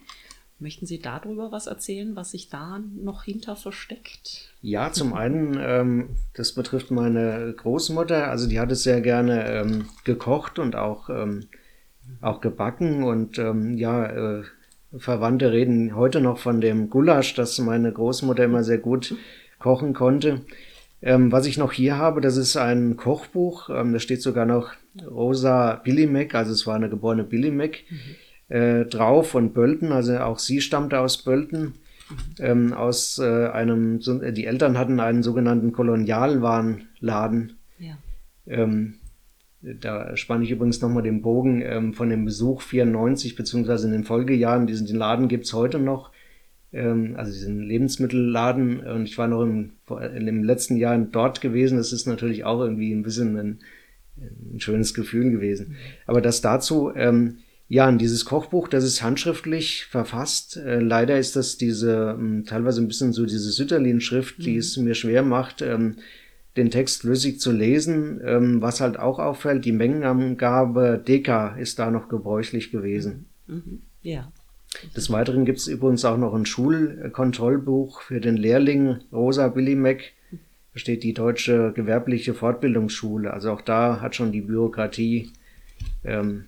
Möchten 0.60 0.86
Sie 0.86 1.00
darüber 1.00 1.52
was 1.52 1.68
erzählen, 1.68 2.16
was 2.16 2.32
sich 2.32 2.50
da 2.50 2.80
noch 2.80 3.24
hinter 3.24 3.58
versteckt? 3.58 4.54
Ja, 4.62 4.92
zum 4.92 5.14
einen, 5.14 5.58
ähm, 5.60 6.16
das 6.34 6.54
betrifft 6.54 6.92
meine 6.92 7.54
Großmutter. 7.56 8.30
Also 8.30 8.48
die 8.48 8.60
hat 8.60 8.72
es 8.72 8.84
sehr 8.84 9.02
gerne 9.02 9.46
ähm, 9.52 9.90
gekocht 10.06 10.60
und 10.60 10.76
auch 10.76 11.10
ähm, 11.10 11.48
auch 12.22 12.42
gebacken 12.42 13.04
und 13.04 13.38
ähm, 13.40 13.78
ja, 13.78 14.06
äh, 14.06 14.44
Verwandte 14.98 15.52
reden 15.52 15.96
heute 15.96 16.22
noch 16.22 16.38
von 16.38 16.62
dem 16.62 16.90
Gulasch, 16.90 17.34
das 17.34 17.60
meine 17.60 17.92
Großmutter 17.92 18.46
immer 18.46 18.64
sehr 18.64 18.78
gut 18.78 19.16
kochen 19.60 19.94
konnte. 19.94 20.42
Ähm, 21.02 21.32
was 21.32 21.46
ich 21.46 21.58
noch 21.58 21.74
hier 21.74 21.98
habe, 21.98 22.22
das 22.22 22.38
ist 22.38 22.58
ein 22.58 22.98
Kochbuch. 22.98 23.70
Ähm, 23.70 23.94
da 23.94 24.00
steht 24.00 24.22
sogar 24.22 24.46
noch 24.46 24.72
Rosa 25.06 25.76
Billimek, 25.76 26.34
also 26.34 26.52
es 26.54 26.66
war 26.66 26.76
eine 26.76 26.90
geborene 26.90 27.24
Billimek, 27.24 27.86
mhm. 27.90 28.56
äh, 28.56 28.86
drauf 28.86 29.30
von 29.30 29.54
Bölten. 29.54 29.92
Also 29.92 30.18
auch 30.20 30.40
sie 30.40 30.62
stammte 30.62 31.00
aus 31.00 31.24
Bölten. 31.24 31.76
Ähm, 32.40 32.74
aus 32.74 33.20
äh, 33.20 33.48
einem, 33.48 34.00
die 34.00 34.46
Eltern 34.46 34.78
hatten 34.78 35.02
einen 35.02 35.24
sogenannten 35.24 35.74
Kolonialwarenladen. 35.74 37.58
Ja. 37.80 37.98
Ähm, 38.48 38.96
da 39.62 40.16
spanne 40.16 40.44
ich 40.44 40.52
übrigens 40.52 40.82
nochmal 40.82 41.04
den 41.04 41.22
Bogen 41.22 41.62
ähm, 41.62 41.94
von 41.94 42.10
dem 42.10 42.26
Besuch 42.26 42.62
94 42.62 43.36
beziehungsweise 43.36 43.88
in 43.88 43.94
den 43.94 44.04
Folgejahren. 44.04 44.68
Diesen 44.68 44.88
den 44.88 44.98
Laden 44.98 45.28
gibt's 45.28 45.54
heute 45.54 45.80
noch, 45.80 46.12
ähm, 46.72 47.16
also 47.18 47.32
diesen 47.32 47.62
Lebensmittelladen. 47.62 48.82
Und 48.82 49.06
ich 49.06 49.18
war 49.18 49.28
noch 49.28 49.42
im, 49.42 49.72
in 50.16 50.26
dem 50.26 50.44
letzten 50.44 50.78
Jahr 50.78 50.98
dort 50.98 51.42
gewesen. 51.42 51.78
Das 51.78 51.92
ist 51.92 52.06
natürlich 52.06 52.46
auch 52.46 52.62
irgendwie 52.62 52.94
ein 52.94 53.04
bisschen 53.04 53.38
ein, 53.38 53.60
ein 54.54 54.60
schönes 54.60 54.94
Gefühl 54.94 55.32
gewesen. 55.32 55.76
Aber 56.06 56.22
das 56.22 56.42
dazu, 56.42 56.92
ähm, 56.96 57.40
ja, 57.70 57.90
und 57.90 57.98
dieses 57.98 58.24
Kochbuch, 58.26 58.70
das 58.70 58.84
ist 58.84 59.04
handschriftlich 59.04 59.86
verfasst. 59.86 60.56
Äh, 60.58 60.80
leider 60.80 61.18
ist 61.18 61.36
das 61.36 61.58
diese, 61.58 62.16
ähm, 62.18 62.46
teilweise 62.46 62.82
ein 62.82 62.88
bisschen 62.88 63.12
so 63.12 63.26
diese 63.26 63.52
Sütterlin-Schrift, 63.52 64.38
die 64.46 64.54
mhm. 64.54 64.60
es 64.60 64.78
mir 64.78 64.96
schwer 64.96 65.24
macht, 65.24 65.62
ähm, 65.62 65.98
den 66.58 66.72
Text 66.72 67.02
flüssig 67.02 67.40
zu 67.40 67.52
lesen. 67.52 68.20
Ähm, 68.24 68.62
was 68.62 68.82
halt 68.82 69.00
auch 69.00 69.20
auffällt, 69.20 69.66
die 69.66 69.72
Mengenangabe 69.72 71.02
Deka 71.06 71.56
ist 71.56 71.80
da 71.80 71.92
noch 71.92 72.10
gebräuchlich 72.10 72.72
gewesen. 72.72 73.26
Mhm. 73.48 73.82
Ja. 74.02 74.32
Des 74.96 75.10
Weiteren 75.12 75.46
gibt 75.46 75.60
es 75.60 75.68
übrigens 75.68 76.06
auch 76.06 76.18
noch 76.18 76.34
ein 76.34 76.46
Schulkontrollbuch 76.46 78.02
für 78.02 78.20
den 78.20 78.38
Lehrling 78.38 78.98
Rosa 79.12 79.48
Billimek. 79.48 80.14
Da 80.74 80.80
steht 80.80 81.04
die 81.04 81.14
Deutsche 81.14 81.72
Gewerbliche 81.74 82.34
Fortbildungsschule. 82.34 83.34
Also 83.34 83.52
auch 83.52 83.62
da 83.62 84.02
hat 84.02 84.16
schon 84.16 84.32
die 84.32 84.42
Bürokratie 84.42 85.32
ähm, 86.04 86.46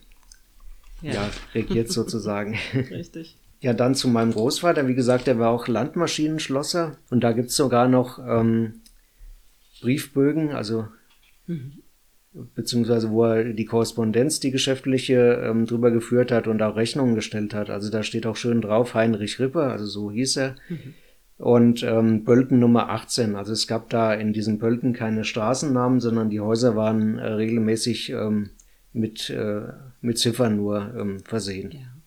ja. 1.02 1.13
ja 1.13 1.30
regiert 1.56 1.89
sozusagen. 1.89 2.58
Richtig. 2.74 3.38
Ja, 3.62 3.74
dann 3.74 3.95
zu 3.95 4.08
meinem 4.08 4.32
Großvater. 4.32 4.88
Wie 4.88 4.95
gesagt, 4.95 5.28
der 5.28 5.39
war 5.39 5.50
auch 5.50 5.67
Landmaschinenschlosser. 5.67 6.98
Und 7.10 7.24
da 7.24 7.34
gibt's 7.34 7.56
sogar 7.56 7.88
noch 7.88 8.19
ähm, 8.19 8.82
Briefbögen, 9.81 10.51
also 10.51 10.87
mhm. 11.47 11.79
beziehungsweise 12.55 13.09
wo 13.11 13.25
er 13.25 13.53
die 13.53 13.65
Korrespondenz, 13.65 14.39
die 14.39 14.51
geschäftliche, 14.51 15.41
ähm, 15.43 15.65
drüber 15.65 15.91
geführt 15.91 16.31
hat 16.31 16.47
und 16.47 16.61
auch 16.61 16.75
Rechnungen 16.75 17.15
gestellt 17.15 17.53
hat. 17.53 17.69
Also 17.69 17.89
da 17.89 18.03
steht 18.03 18.25
auch 18.25 18.35
schön 18.35 18.61
drauf 18.61 18.93
Heinrich 18.93 19.39
Ripper, 19.39 19.71
also 19.71 19.85
so 19.85 20.11
hieß 20.11 20.37
er. 20.37 20.55
Mhm. 20.69 20.93
Und 21.37 21.83
ähm, 21.83 22.25
Bölten 22.25 22.59
Nummer 22.59 22.89
18. 22.89 23.35
Also 23.35 23.53
es 23.53 23.65
gab 23.65 23.89
da 23.89 24.13
in 24.13 24.33
diesen 24.33 24.59
Bölten 24.59 24.91
keine 24.91 25.23
Straßennamen, 25.23 26.01
sondern 26.01 26.29
die 26.29 26.41
Häuser 26.41 26.75
waren 26.75 27.17
äh, 27.17 27.27
regelmäßig 27.27 28.09
ähm, 28.09 28.49
mit, 28.91 29.29
äh, 29.29 29.61
mit 30.01 30.17
Ziffern 30.17 30.57
nur 30.57 30.93
ähm, 30.97 31.19
versehen. 31.21 31.71
Ja. 31.71 31.98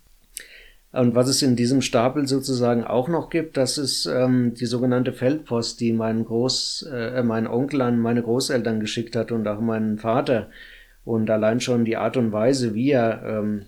Und 0.93 1.15
was 1.15 1.29
es 1.29 1.41
in 1.41 1.57
diesem 1.57 1.81
Stapel 1.81 2.29
sozusagen 2.29 2.85
auch 2.85 3.09
noch 3.09 3.31
gibt, 3.31 3.57
das 3.57 3.79
ist 3.79 4.05
ähm, 4.05 4.53
die 4.55 4.67
sogenannte 4.67 5.15
Feldpost, 5.15 5.81
die 5.81 5.95
mein 5.95 6.25
Groß, 6.27 6.87
äh, 6.93 7.23
mein 7.23 7.47
Onkel 7.47 7.81
an 7.81 7.99
meine 7.99 8.23
Großeltern 8.23 8.79
geschickt 8.79 9.17
hat 9.17 9.33
und 9.33 9.49
auch 9.49 9.61
meinen 9.61 9.99
Vater. 9.99 10.51
Und 11.05 11.31
allein 11.31 11.61
schon 11.61 11.87
die 11.87 11.97
Art 11.97 12.19
und 12.19 12.31
Weise, 12.31 12.75
wie 12.75 12.91
er 12.91 13.23
ähm, 13.25 13.63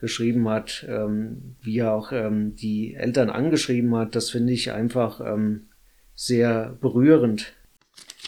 geschrieben 0.00 0.48
hat, 0.48 0.84
ähm, 0.88 1.54
wie 1.62 1.78
er 1.78 1.92
auch 1.92 2.10
ähm, 2.10 2.56
die 2.56 2.94
Eltern 2.94 3.30
angeschrieben 3.30 3.94
hat, 3.94 4.16
das 4.16 4.30
finde 4.30 4.52
ich 4.52 4.72
einfach 4.72 5.20
ähm, 5.20 5.68
sehr 6.16 6.76
berührend. 6.80 7.54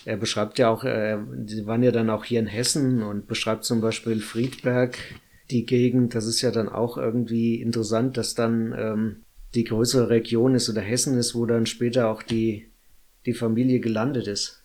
Er 0.04 0.16
beschreibt 0.16 0.60
ja 0.60 0.70
auch, 0.70 0.84
äh, 0.84 1.18
sie 1.46 1.66
waren 1.66 1.82
ja 1.82 1.90
dann 1.90 2.10
auch 2.10 2.24
hier 2.24 2.38
in 2.38 2.46
Hessen 2.46 3.02
und 3.02 3.26
beschreibt 3.26 3.64
zum 3.64 3.80
Beispiel 3.80 4.20
Friedberg, 4.20 4.96
die 5.50 5.66
Gegend. 5.66 6.14
Das 6.14 6.26
ist 6.26 6.40
ja 6.42 6.50
dann 6.50 6.68
auch 6.68 6.96
irgendwie 6.96 7.60
interessant, 7.60 8.16
dass 8.16 8.34
dann 8.34 8.74
ähm, 8.76 9.16
die 9.54 9.64
größere 9.64 10.10
Region 10.10 10.54
ist 10.54 10.68
oder 10.68 10.80
Hessen 10.80 11.16
ist, 11.18 11.34
wo 11.34 11.46
dann 11.46 11.66
später 11.66 12.08
auch 12.08 12.22
die, 12.22 12.68
die 13.24 13.32
Familie 13.32 13.80
gelandet 13.80 14.26
ist. 14.26 14.62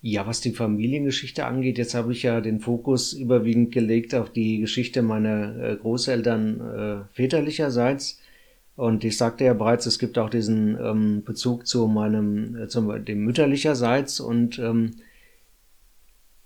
Ja, 0.00 0.26
was 0.26 0.42
die 0.42 0.52
Familiengeschichte 0.52 1.46
angeht, 1.46 1.78
jetzt 1.78 1.94
habe 1.94 2.12
ich 2.12 2.22
ja 2.24 2.42
den 2.42 2.60
Fokus 2.60 3.14
überwiegend 3.14 3.72
gelegt 3.72 4.14
auf 4.14 4.30
die 4.30 4.58
Geschichte 4.58 5.00
meiner 5.00 5.56
äh, 5.56 5.76
Großeltern 5.76 6.60
äh, 6.60 7.14
väterlicherseits. 7.14 8.20
Und 8.76 9.04
ich 9.04 9.16
sagte 9.16 9.44
ja 9.44 9.54
bereits, 9.54 9.86
es 9.86 9.98
gibt 9.98 10.18
auch 10.18 10.28
diesen 10.28 10.76
ähm, 10.78 11.22
Bezug 11.24 11.66
zu 11.66 11.86
meinem, 11.86 12.54
äh, 12.56 12.68
zu 12.68 12.82
dem 12.98 13.24
mütterlicherseits 13.24 14.20
und 14.20 14.58
ähm, 14.58 14.96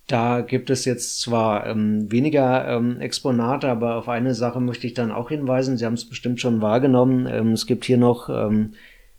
da 0.08 0.40
gibt 0.40 0.70
es 0.70 0.86
jetzt 0.86 1.20
zwar 1.20 1.66
ähm, 1.66 2.10
weniger 2.10 2.66
ähm, 2.66 2.98
Exponate, 2.98 3.68
aber 3.68 3.96
auf 3.96 4.08
eine 4.08 4.34
Sache 4.34 4.58
möchte 4.58 4.86
ich 4.86 4.94
dann 4.94 5.12
auch 5.12 5.28
hinweisen. 5.28 5.76
Sie 5.76 5.84
haben 5.84 5.94
es 5.94 6.08
bestimmt 6.08 6.40
schon 6.40 6.62
wahrgenommen. 6.62 7.26
Ähm, 7.30 7.52
es 7.52 7.66
gibt 7.66 7.84
hier 7.84 7.98
noch 7.98 8.30
ähm, 8.30 8.72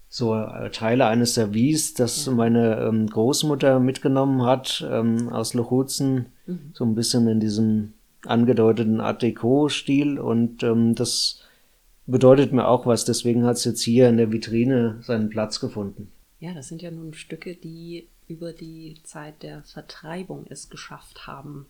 so 0.10 0.36
äh, 0.36 0.71
Teile 0.71 1.06
eines 1.06 1.36
Service, 1.36 1.93
das 1.93 2.25
meine 2.25 2.80
ähm, 2.80 3.06
Großmutter 3.06 3.80
mitgenommen 3.80 4.41
hat 4.41 4.84
ähm, 4.89 5.30
aus 5.30 5.54
Lochutzen, 5.54 6.25
mhm. 6.47 6.71
so 6.73 6.86
ein 6.86 6.95
bisschen 6.95 7.28
in 7.28 7.39
diesem 7.39 7.93
angedeuteten 8.25 8.99
Art 8.99 9.21
Deco-Stil 9.21 10.19
und 10.19 10.62
das 10.62 11.41
bedeutet 12.06 12.52
mir 12.52 12.67
auch 12.67 12.86
was. 12.86 13.06
Deswegen 13.06 13.45
hat 13.45 13.56
es 13.56 13.63
jetzt 13.63 13.82
hier 13.82 14.10
in 14.10 14.17
der 14.17 14.34
Vitrine 14.34 14.97
seinen 15.04 15.30
Platz 15.30 15.62
gefunden. 15.62 16.12
Ja, 16.41 16.54
das 16.54 16.67
sind 16.67 16.82
ja 16.82 16.91
nun 16.91 17.13
Stücke, 17.13 17.56
die 17.56 18.08
über 18.29 18.53
die 18.53 19.01
Zeit 19.03 19.43
der 19.43 19.63
Vertreibung 19.63 20.45
es 20.49 20.69
geschafft 20.69 21.27
haben, 21.27 21.65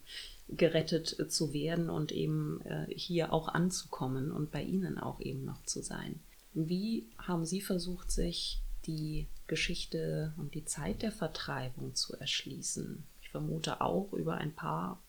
gerettet 0.49 1.31
zu 1.31 1.53
werden 1.53 1.89
und 1.89 2.11
eben 2.11 2.61
äh, 2.65 2.85
hier 2.93 3.33
auch 3.33 3.47
anzukommen 3.47 4.31
und 4.31 4.51
bei 4.51 4.61
Ihnen 4.61 4.97
auch 4.97 5.21
eben 5.21 5.45
noch 5.45 5.63
zu 5.63 5.81
sein. 5.81 6.19
Wie 6.53 7.05
haben 7.17 7.45
Sie 7.45 7.61
versucht, 7.61 8.11
sich 8.11 8.59
die 8.85 9.27
Geschichte 9.47 10.33
und 10.37 10.53
die 10.53 10.65
Zeit 10.65 11.01
der 11.01 11.11
Vertreibung 11.11 11.95
zu 11.95 12.15
erschließen? 12.17 13.03
Ich 13.21 13.29
vermute 13.29 13.79
auch 13.79 14.11
über 14.13 14.35
ein 14.35 14.53
paar 14.53 14.99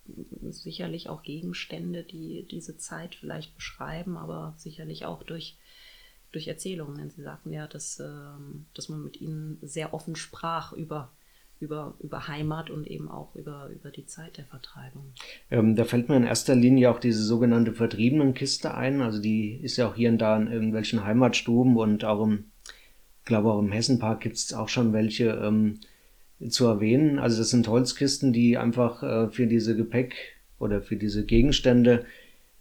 sicherlich 0.50 1.08
auch 1.08 1.22
Gegenstände, 1.22 2.04
die 2.04 2.46
diese 2.50 2.76
Zeit 2.76 3.14
vielleicht 3.14 3.54
beschreiben, 3.56 4.16
aber 4.16 4.54
sicherlich 4.56 5.04
auch 5.04 5.22
durch 5.22 5.56
durch 6.32 6.46
Erzählungen. 6.46 6.96
Denn 6.96 7.10
Sie 7.10 7.22
sagten 7.22 7.52
ja, 7.52 7.66
dass, 7.66 7.98
ähm, 7.98 8.66
dass 8.74 8.88
man 8.88 9.02
mit 9.02 9.20
ihnen 9.20 9.58
sehr 9.62 9.94
offen 9.94 10.16
sprach 10.16 10.72
über 10.72 11.10
über, 11.61 11.94
über 12.01 12.27
Heimat 12.27 12.70
und 12.70 12.87
eben 12.87 13.11
auch 13.11 13.35
über, 13.35 13.68
über 13.73 13.90
die 13.90 14.07
Zeit 14.07 14.38
der 14.38 14.46
Vertreibung. 14.46 15.12
Ähm, 15.51 15.77
da 15.77 15.85
fällt 15.85 16.09
mir 16.09 16.16
in 16.16 16.25
erster 16.25 16.55
Linie 16.55 16.90
auch 16.90 16.99
diese 16.99 17.23
sogenannte 17.23 17.73
Vertriebenenkiste 17.73 18.75
ein. 18.75 19.03
Also 19.03 19.20
die 19.20 19.61
ist 19.62 19.77
ja 19.77 19.88
auch 19.88 19.94
hier 19.94 20.09
und 20.09 20.18
da 20.18 20.37
in 20.37 20.51
irgendwelchen 20.51 21.05
Heimatstuben 21.05 21.77
und 21.77 22.05
auch 22.05 22.25
im, 22.25 22.44
glaube 23.27 23.53
auch 23.53 23.59
im 23.59 23.73
Hessenpark 23.73 24.20
gibt 24.20 24.37
es 24.37 24.55
auch 24.55 24.70
schon 24.70 24.94
welche 24.94 25.29
ähm, 25.31 25.81
zu 26.49 26.66
erwähnen. 26.66 27.18
Also 27.18 27.38
das 27.38 27.51
sind 27.51 27.68
Holzkisten, 27.68 28.33
die 28.33 28.57
einfach 28.57 29.03
äh, 29.03 29.29
für 29.29 29.46
diese 29.46 29.77
Gepäck 29.77 30.14
oder 30.59 30.81
für 30.81 30.96
diese 30.96 31.27
Gegenstände 31.27 32.07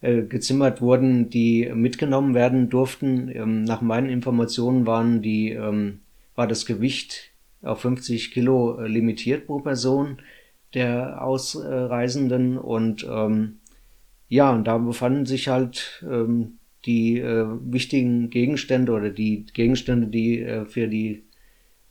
äh, 0.02 0.24
gezimmert 0.24 0.82
wurden, 0.82 1.30
die 1.30 1.72
mitgenommen 1.74 2.34
werden 2.34 2.70
durften. 2.70 3.30
Ähm, 3.34 3.64
nach 3.64 3.82
meinen 3.82 4.10
Informationen 4.10 4.86
waren 4.86 5.22
die, 5.22 5.52
ähm, 5.52 6.00
war 6.36 6.48
das 6.48 6.66
Gewicht 6.66 7.32
auf 7.62 7.82
50 7.82 8.32
Kilo 8.32 8.80
äh, 8.80 8.88
limitiert 8.88 9.48
pro 9.48 9.60
Person 9.60 10.18
der 10.74 11.24
Ausreisenden 11.24 12.58
und 12.58 13.06
ähm, 13.10 13.60
ja, 14.28 14.52
und 14.52 14.66
da 14.66 14.78
befanden 14.78 15.26
sich 15.26 15.48
halt 15.48 16.06
ähm, 16.08 16.60
die 16.86 17.20
äh, 17.20 17.46
wichtigen 17.62 18.30
Gegenstände 18.30 18.92
oder 18.92 19.10
die 19.10 19.46
Gegenstände, 19.54 20.08
die 20.08 20.42
äh, 20.42 20.66
für 20.66 20.88
die 20.88 21.24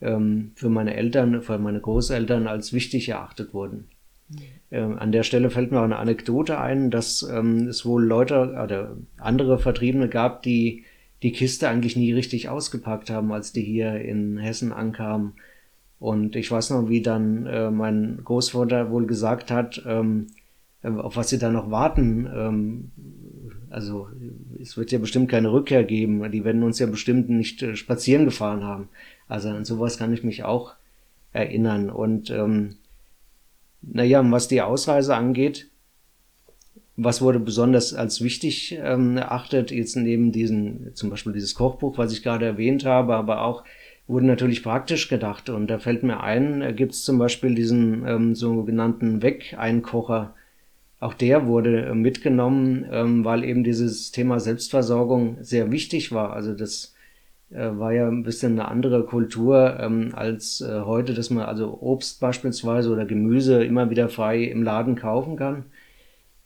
ähm, 0.00 0.52
für 0.54 0.68
meine 0.68 0.94
Eltern, 0.94 1.42
für 1.42 1.58
meine 1.58 1.80
Großeltern 1.80 2.46
als 2.46 2.72
wichtig 2.72 3.08
erachtet 3.08 3.52
wurden. 3.52 3.88
Mhm. 4.28 4.36
Ähm, 4.70 4.98
an 4.98 5.12
der 5.12 5.24
Stelle 5.24 5.50
fällt 5.50 5.72
mir 5.72 5.80
auch 5.80 5.84
eine 5.84 5.98
Anekdote 5.98 6.60
ein, 6.60 6.90
dass 6.90 7.22
ähm, 7.22 7.66
es 7.66 7.84
wohl 7.84 8.04
Leute 8.04 8.56
oder 8.62 8.96
andere 9.18 9.58
Vertriebene 9.58 10.08
gab, 10.08 10.42
die 10.42 10.84
die 11.22 11.32
Kiste 11.32 11.68
eigentlich 11.68 11.96
nie 11.96 12.12
richtig 12.12 12.48
ausgepackt 12.48 13.10
haben, 13.10 13.32
als 13.32 13.52
die 13.52 13.62
hier 13.62 14.00
in 14.00 14.38
Hessen 14.38 14.72
ankamen. 14.72 15.32
Und 16.00 16.36
ich 16.36 16.50
weiß 16.50 16.70
noch, 16.70 16.88
wie 16.88 17.02
dann 17.02 17.46
äh, 17.46 17.70
mein 17.70 18.20
Großvater 18.24 18.90
wohl 18.90 19.06
gesagt 19.06 19.50
hat, 19.50 19.82
ähm, 19.86 20.28
äh, 20.82 20.88
auf 20.90 21.16
was 21.16 21.28
sie 21.28 21.38
da 21.38 21.50
noch 21.50 21.70
warten. 21.70 22.28
Ähm, 22.32 22.90
also 23.70 24.08
es 24.60 24.76
wird 24.76 24.92
ja 24.92 24.98
bestimmt 24.98 25.28
keine 25.28 25.52
Rückkehr 25.52 25.84
geben. 25.84 26.30
Die 26.30 26.44
werden 26.44 26.62
uns 26.62 26.78
ja 26.78 26.86
bestimmt 26.86 27.28
nicht 27.28 27.62
äh, 27.62 27.76
spazieren 27.76 28.24
gefahren 28.24 28.62
haben. 28.62 28.88
Also 29.26 29.48
an 29.48 29.64
sowas 29.64 29.98
kann 29.98 30.12
ich 30.12 30.22
mich 30.22 30.44
auch 30.44 30.74
erinnern. 31.32 31.90
Und 31.90 32.30
ähm, 32.30 32.76
naja, 33.82 34.24
was 34.30 34.48
die 34.48 34.62
Ausreise 34.62 35.14
angeht, 35.14 35.68
was 36.96 37.22
wurde 37.22 37.38
besonders 37.38 37.94
als 37.94 38.22
wichtig 38.22 38.76
ähm, 38.80 39.16
erachtet, 39.16 39.70
jetzt 39.70 39.96
neben 39.96 40.32
diesen, 40.32 40.94
zum 40.94 41.10
Beispiel 41.10 41.32
dieses 41.32 41.54
Kochbuch, 41.54 41.96
was 41.96 42.12
ich 42.12 42.24
gerade 42.24 42.44
erwähnt 42.44 42.84
habe, 42.84 43.14
aber 43.14 43.42
auch 43.42 43.62
wurden 44.08 44.26
natürlich 44.26 44.62
praktisch 44.64 45.08
gedacht. 45.08 45.50
Und 45.50 45.68
da 45.68 45.78
fällt 45.78 46.02
mir 46.02 46.20
ein, 46.20 46.74
gibt 46.74 46.92
es 46.92 47.04
zum 47.04 47.18
Beispiel 47.18 47.54
diesen 47.54 48.06
ähm, 48.08 48.34
sogenannten 48.34 49.22
Weg-Einkocher. 49.22 50.34
Auch 50.98 51.14
der 51.14 51.46
wurde 51.46 51.86
äh, 51.86 51.94
mitgenommen, 51.94 52.86
ähm, 52.90 53.24
weil 53.24 53.44
eben 53.44 53.62
dieses 53.62 54.10
Thema 54.10 54.40
Selbstversorgung 54.40 55.36
sehr 55.42 55.70
wichtig 55.70 56.10
war. 56.10 56.32
Also 56.32 56.54
das 56.54 56.94
äh, 57.50 57.70
war 57.78 57.92
ja 57.92 58.08
ein 58.08 58.24
bisschen 58.24 58.52
eine 58.52 58.68
andere 58.68 59.04
Kultur 59.04 59.78
ähm, 59.78 60.12
als 60.14 60.60
äh, 60.62 60.80
heute, 60.80 61.14
dass 61.14 61.30
man 61.30 61.44
also 61.44 61.78
Obst 61.80 62.18
beispielsweise 62.18 62.90
oder 62.90 63.04
Gemüse 63.04 63.62
immer 63.62 63.90
wieder 63.90 64.08
frei 64.08 64.42
im 64.44 64.62
Laden 64.62 64.96
kaufen 64.96 65.36
kann, 65.36 65.66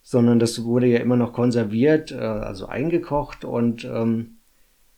sondern 0.01 0.37
das 0.37 0.63
wurde 0.65 0.87
ja 0.87 0.99
immer 0.99 1.15
noch 1.15 1.33
konserviert, 1.33 2.11
äh, 2.11 2.17
also 2.17 2.67
eingekocht 2.67 3.45
und 3.45 3.85
ähm, 3.85 4.37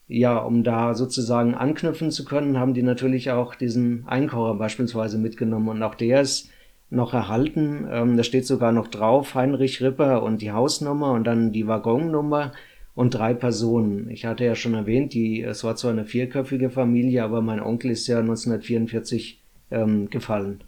ja, 0.08 0.38
um 0.38 0.64
da 0.64 0.94
sozusagen 0.94 1.56
anknüpfen 1.56 2.12
zu 2.12 2.26
können, 2.26 2.60
haben 2.60 2.74
die 2.74 2.84
natürlich 2.84 3.32
auch 3.32 3.56
diesen 3.56 4.08
Einkocher 4.08 4.56
beispielsweise 4.56 5.18
mitgenommen 5.18 5.70
und 5.70 5.84
auch 5.84 5.96
der 5.96 6.22
ist 6.22 6.50
noch 6.90 7.14
erhalten. 7.14 7.88
Ähm, 7.90 8.18
da 8.18 8.24
steht 8.24 8.46
sogar 8.46 8.72
noch 8.72 8.88
drauf 8.88 9.34
Heinrich 9.36 9.82
Ripper 9.82 10.24
und 10.24 10.42
die 10.42 10.52
Hausnummer 10.52 11.12
und 11.14 11.26
dann 11.26 11.52
die 11.52 11.68
Waggonnummer 11.68 12.52
und 12.94 13.14
drei 13.14 13.34
Personen. 13.34 14.10
Ich 14.10 14.26
hatte 14.26 14.46
ja 14.46 14.56
schon 14.56 14.76
erwähnt, 14.76 15.14
die, 15.14 15.42
es 15.42 15.64
war 15.64 15.76
zwar 15.76 15.92
eine 15.92 16.06
vierköpfige 16.06 16.70
Familie, 16.70 17.24
aber 17.24 17.42
mein 17.42 17.60
Onkel 17.60 17.92
ist 17.92 18.08
ja 18.08 18.20
1944 18.20 19.42
ähm, 19.72 20.10
gefallen. 20.10 20.64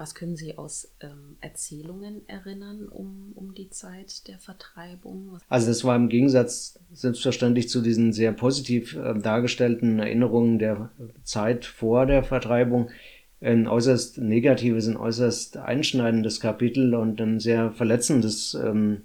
Was 0.00 0.14
können 0.14 0.34
Sie 0.34 0.56
aus 0.56 0.94
ähm, 1.02 1.36
Erzählungen 1.42 2.26
erinnern 2.26 2.88
um, 2.88 3.32
um 3.34 3.52
die 3.52 3.68
Zeit 3.68 4.28
der 4.28 4.38
Vertreibung? 4.38 5.36
Also 5.50 5.66
das 5.66 5.84
war 5.84 5.94
im 5.94 6.08
Gegensatz 6.08 6.78
selbstverständlich 6.90 7.68
zu 7.68 7.82
diesen 7.82 8.14
sehr 8.14 8.32
positiv 8.32 8.96
äh, 8.96 9.18
dargestellten 9.18 9.98
Erinnerungen 9.98 10.58
der 10.58 10.88
Zeit 11.22 11.66
vor 11.66 12.06
der 12.06 12.22
Vertreibung 12.22 12.88
ein 13.42 13.68
äußerst 13.68 14.16
negatives, 14.16 14.88
ein 14.88 14.96
äußerst 14.96 15.58
einschneidendes 15.58 16.40
Kapitel 16.40 16.94
und 16.94 17.20
ein 17.20 17.38
sehr 17.38 17.70
verletzendes 17.70 18.54
ähm, 18.54 19.02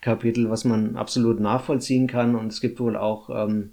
Kapitel, 0.00 0.48
was 0.48 0.64
man 0.64 0.96
absolut 0.96 1.40
nachvollziehen 1.40 2.06
kann. 2.06 2.34
Und 2.34 2.54
es 2.54 2.62
gibt 2.62 2.80
wohl 2.80 2.96
auch 2.96 3.28
ähm, 3.28 3.72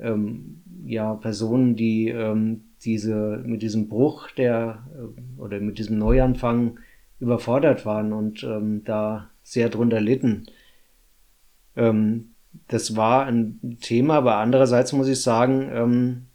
ähm, 0.00 0.60
ja, 0.86 1.14
Personen, 1.14 1.76
die 1.76 2.08
ähm, 2.08 2.64
diese, 2.84 3.42
mit 3.44 3.62
diesem 3.62 3.88
Bruch 3.88 4.30
der 4.32 4.86
äh, 4.94 5.40
oder 5.40 5.60
mit 5.60 5.78
diesem 5.78 5.98
Neuanfang 5.98 6.78
überfordert 7.20 7.86
waren 7.86 8.12
und 8.12 8.42
ähm, 8.44 8.82
da 8.84 9.30
sehr 9.42 9.68
drunter 9.68 10.00
litten. 10.00 10.46
Ähm, 11.76 12.34
das 12.68 12.96
war 12.96 13.26
ein 13.26 13.78
Thema, 13.80 14.14
aber 14.14 14.36
andererseits 14.36 14.92
muss 14.92 15.08
ich 15.08 15.20
sagen, 15.20 15.68
ähm, 15.72 16.26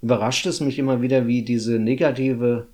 überrascht 0.00 0.46
es 0.46 0.60
mich 0.60 0.78
immer 0.78 1.02
wieder, 1.02 1.26
wie 1.26 1.42
diese 1.42 1.78
negative 1.78 2.68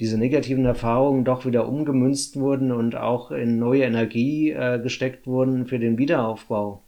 diese 0.00 0.16
negativen 0.16 0.64
Erfahrungen 0.64 1.26
doch 1.26 1.44
wieder 1.44 1.68
umgemünzt 1.68 2.40
wurden 2.40 2.72
und 2.72 2.96
auch 2.96 3.30
in 3.30 3.58
neue 3.58 3.82
Energie 3.82 4.50
äh, 4.50 4.80
gesteckt 4.82 5.26
wurden 5.26 5.66
für 5.66 5.78
den 5.78 5.98
Wiederaufbau. 5.98 6.82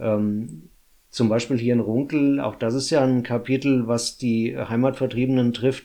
Ähm, 0.00 0.68
zum 1.12 1.28
Beispiel 1.28 1.58
hier 1.58 1.74
in 1.74 1.80
Runkel, 1.80 2.40
auch 2.40 2.56
das 2.56 2.74
ist 2.74 2.88
ja 2.88 3.04
ein 3.04 3.22
Kapitel, 3.22 3.86
was 3.86 4.16
die 4.16 4.56
Heimatvertriebenen 4.56 5.52
trifft, 5.52 5.84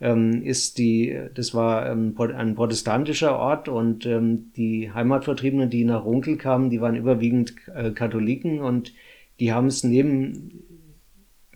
ähm, 0.00 0.42
ist 0.42 0.78
die, 0.78 1.18
das 1.34 1.52
war 1.52 1.90
ähm, 1.90 2.14
ein 2.18 2.54
protestantischer 2.54 3.36
Ort 3.36 3.68
und 3.68 4.06
ähm, 4.06 4.52
die 4.56 4.92
Heimatvertriebenen, 4.92 5.68
die 5.68 5.84
nach 5.84 6.04
Runkel 6.04 6.36
kamen, 6.36 6.70
die 6.70 6.80
waren 6.80 6.94
überwiegend 6.94 7.54
äh, 7.74 7.90
Katholiken 7.90 8.60
und 8.60 8.94
die 9.40 9.52
haben 9.52 9.66
es 9.66 9.82
neben 9.82 10.62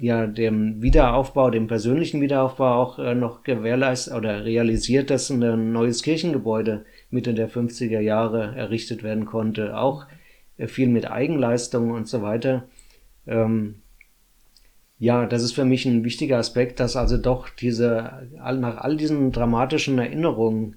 ja 0.01 0.27
dem 0.27 0.83
Wiederaufbau, 0.83 1.51
dem 1.51 1.69
persönlichen 1.69 2.21
Wiederaufbau 2.21 2.75
auch 2.75 2.99
äh, 2.99 3.15
noch 3.15 3.45
gewährleistet 3.45 4.15
oder 4.15 4.45
realisiert, 4.45 5.11
dass 5.11 5.31
ein 5.31 5.73
neues 5.73 6.03
Kirchengebäude 6.03 6.85
Mitte 7.11 7.35
der 7.35 7.49
50er 7.49 8.01
Jahre 8.01 8.57
errichtet 8.57 9.05
werden 9.05 9.27
konnte. 9.27 9.79
Auch 9.79 10.07
äh, 10.59 10.67
viel 10.67 10.89
mit 10.89 11.09
Eigenleistung 11.09 11.93
und 11.93 12.09
so 12.09 12.21
weiter. 12.23 12.69
Ähm, 13.27 13.83
ja, 14.99 15.27
das 15.27 15.43
ist 15.43 15.53
für 15.53 15.65
mich 15.65 15.85
ein 15.85 16.05
wichtiger 16.05 16.39
Aspekt, 16.39 16.81
dass 16.81 16.97
also 16.97 17.19
doch 17.19 17.51
diese, 17.51 18.29
nach 18.35 18.79
all 18.79 18.97
diesen 18.97 19.31
dramatischen 19.31 19.99
Erinnerungen 19.99 20.77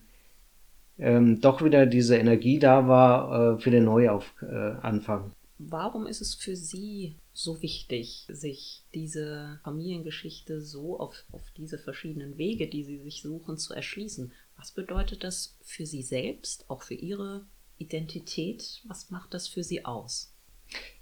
ähm, 0.98 1.40
doch 1.40 1.64
wieder 1.64 1.86
diese 1.86 2.18
Energie 2.18 2.60
da 2.60 2.88
war 2.88 3.56
äh, 3.56 3.60
für 3.60 3.72
den 3.72 3.86
Neuanfang. 3.86 5.32
Äh, 5.32 5.34
Warum 5.58 6.06
ist 6.06 6.22
es 6.22 6.36
für 6.36 6.56
Sie 6.56 7.16
so 7.34 7.62
wichtig, 7.62 8.26
sich 8.30 8.84
diese 8.94 9.60
Familiengeschichte 9.64 10.62
so 10.62 11.00
auf, 11.00 11.24
auf 11.32 11.52
diese 11.56 11.78
verschiedenen 11.78 12.38
Wege, 12.38 12.68
die 12.68 12.84
Sie 12.84 13.00
sich 13.00 13.22
suchen, 13.22 13.58
zu 13.58 13.74
erschließen? 13.74 14.32
Was 14.58 14.72
bedeutet 14.72 15.24
das 15.24 15.58
für 15.62 15.86
Sie 15.86 16.02
selbst, 16.02 16.70
auch 16.70 16.82
für 16.82 16.94
Ihre 16.94 17.46
Identität? 17.78 18.82
Was 18.88 19.10
macht 19.10 19.34
das 19.34 19.48
für 19.48 19.64
Sie 19.64 19.86
aus? 19.86 20.34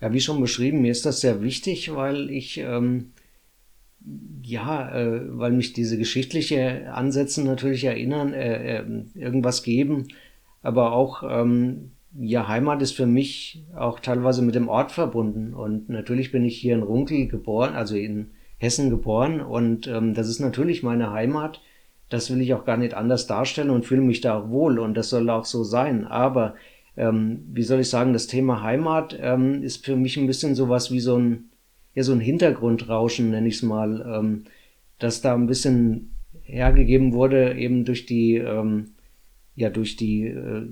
Ja, 0.01 0.13
wie 0.13 0.21
schon 0.21 0.39
beschrieben, 0.39 0.81
mir 0.81 0.91
ist 0.91 1.05
das 1.05 1.21
sehr 1.21 1.41
wichtig, 1.41 1.93
weil 1.93 2.29
ich, 2.29 2.57
ähm, 2.59 3.11
ja, 4.41 4.95
äh, 4.95 5.21
weil 5.37 5.51
mich 5.51 5.73
diese 5.73 5.97
geschichtliche 5.97 6.93
Ansätze 6.93 7.43
natürlich 7.43 7.83
erinnern, 7.83 8.33
äh, 8.33 8.77
äh, 8.77 8.85
irgendwas 9.15 9.63
geben, 9.63 10.07
aber 10.61 10.93
auch 10.93 11.23
ähm, 11.27 11.91
ja, 12.19 12.47
Heimat 12.47 12.81
ist 12.81 12.93
für 12.93 13.05
mich 13.05 13.63
auch 13.75 13.99
teilweise 13.99 14.41
mit 14.41 14.55
dem 14.55 14.69
Ort 14.69 14.91
verbunden. 14.91 15.53
Und 15.53 15.89
natürlich 15.89 16.31
bin 16.31 16.45
ich 16.45 16.57
hier 16.57 16.75
in 16.75 16.83
Runkel 16.83 17.27
geboren, 17.27 17.75
also 17.75 17.95
in 17.95 18.31
Hessen 18.57 18.89
geboren. 18.89 19.41
Und 19.41 19.87
ähm, 19.87 20.13
das 20.13 20.27
ist 20.27 20.39
natürlich 20.39 20.83
meine 20.83 21.11
Heimat. 21.11 21.61
Das 22.09 22.31
will 22.31 22.41
ich 22.41 22.53
auch 22.53 22.65
gar 22.65 22.77
nicht 22.77 22.93
anders 22.93 23.27
darstellen 23.27 23.69
und 23.69 23.85
fühle 23.85 24.01
mich 24.01 24.21
da 24.21 24.49
wohl. 24.49 24.79
Und 24.79 24.95
das 24.95 25.09
soll 25.09 25.29
auch 25.29 25.45
so 25.45 25.63
sein. 25.63 26.05
Aber 26.05 26.55
ähm, 26.97 27.45
wie 27.53 27.63
soll 27.63 27.79
ich 27.79 27.89
sagen, 27.89 28.13
das 28.13 28.27
Thema 28.27 28.63
Heimat 28.63 29.17
ähm, 29.19 29.63
ist 29.63 29.85
für 29.85 29.95
mich 29.95 30.17
ein 30.17 30.27
bisschen 30.27 30.55
sowas 30.55 30.91
wie 30.91 30.99
so 30.99 31.17
ein, 31.17 31.51
ja, 31.93 32.03
so 32.03 32.11
ein 32.11 32.19
Hintergrundrauschen, 32.19 33.29
nenne 33.29 33.47
ich 33.47 33.55
es 33.55 33.63
mal, 33.63 34.05
ähm, 34.07 34.45
dass 34.99 35.21
da 35.21 35.35
ein 35.35 35.47
bisschen 35.47 36.15
hergegeben 36.41 37.13
wurde, 37.13 37.55
eben 37.55 37.85
durch 37.85 38.05
die, 38.05 38.35
ähm, 38.35 38.91
ja, 39.55 39.69
durch 39.69 39.95
die 39.95 40.25
äh, 40.25 40.67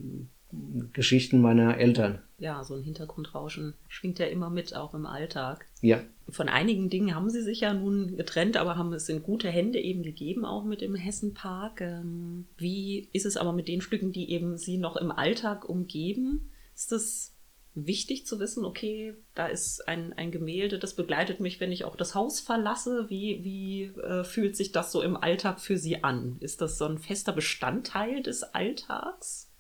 Geschichten 0.94 1.42
meiner 1.42 1.78
Eltern. 1.78 2.20
Ja, 2.38 2.64
so 2.64 2.76
ein 2.76 2.84
Hintergrundrauschen 2.84 3.76
schwingt 3.88 4.20
ja 4.20 4.26
immer 4.26 4.50
mit, 4.50 4.76
auch 4.76 4.94
im 4.94 5.06
Alltag. 5.06 5.66
Ja. 5.86 6.02
Von 6.30 6.50
einigen 6.50 6.90
Dingen 6.90 7.14
haben 7.14 7.30
sie 7.30 7.44
sich 7.44 7.60
ja 7.60 7.72
nun 7.72 8.18
getrennt, 8.18 8.58
aber 8.58 8.76
haben 8.76 8.92
es 8.94 9.08
in 9.08 9.22
gute 9.22 9.50
Hände 9.50 9.80
eben 9.80 10.02
gegeben, 10.02 10.44
auch 10.44 10.66
mit 10.66 10.82
dem 10.82 10.96
Hessenpark. 10.96 11.82
Ähm, 11.82 12.48
wie 12.58 13.10
ist 13.14 13.28
es 13.28 13.38
aber 13.38 13.54
mit 13.54 13.68
den 13.68 13.82
Stücken, 13.82 14.12
die 14.12 14.32
eben 14.32 14.58
sie 14.58 14.78
noch 14.78 14.96
im 14.96 15.12
Alltag 15.12 15.70
umgeben? 15.70 16.50
Ist 16.74 16.92
das 16.92 17.36
wichtig 17.76 18.26
zu 18.26 18.40
wissen, 18.40 18.66
okay, 18.66 19.14
da 19.36 19.46
ist 19.46 19.88
ein, 19.88 20.14
ein 20.14 20.32
Gemälde, 20.32 20.80
das 20.80 20.96
begleitet 20.96 21.42
mich, 21.42 21.60
wenn 21.60 21.72
ich 21.72 21.86
auch 21.86 21.96
das 21.96 22.16
Haus 22.16 22.40
verlasse. 22.40 23.06
Wie, 23.10 23.44
wie 23.44 23.84
äh, 24.02 24.24
fühlt 24.24 24.56
sich 24.56 24.72
das 24.72 24.92
so 24.92 25.04
im 25.04 25.16
Alltag 25.16 25.60
für 25.60 25.78
Sie 25.78 26.04
an? 26.04 26.38
Ist 26.40 26.62
das 26.62 26.80
so 26.80 26.86
ein 26.86 26.98
fester 26.98 27.34
Bestandteil 27.34 28.24
des 28.24 28.42
Alltags? 28.42 29.52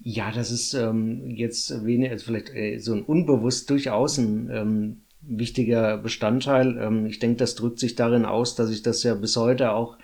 Ja, 0.00 0.32
das 0.32 0.50
ist 0.50 0.72
ähm, 0.74 1.30
jetzt 1.30 1.84
weniger, 1.84 2.12
also 2.12 2.26
vielleicht 2.26 2.50
äh, 2.54 2.78
so 2.78 2.94
ein 2.94 3.02
unbewusst 3.02 3.68
durchaus 3.68 4.18
ein 4.18 4.50
ähm, 4.50 5.03
wichtiger 5.26 5.98
Bestandteil. 5.98 6.78
Ähm, 6.78 7.06
ich 7.06 7.18
denke, 7.18 7.36
das 7.36 7.54
drückt 7.54 7.78
sich 7.78 7.94
darin 7.94 8.24
aus, 8.24 8.54
dass 8.54 8.70
ich 8.70 8.82
das 8.82 9.02
ja 9.02 9.14
bis 9.14 9.36
heute 9.36 9.72
auch, 9.72 9.96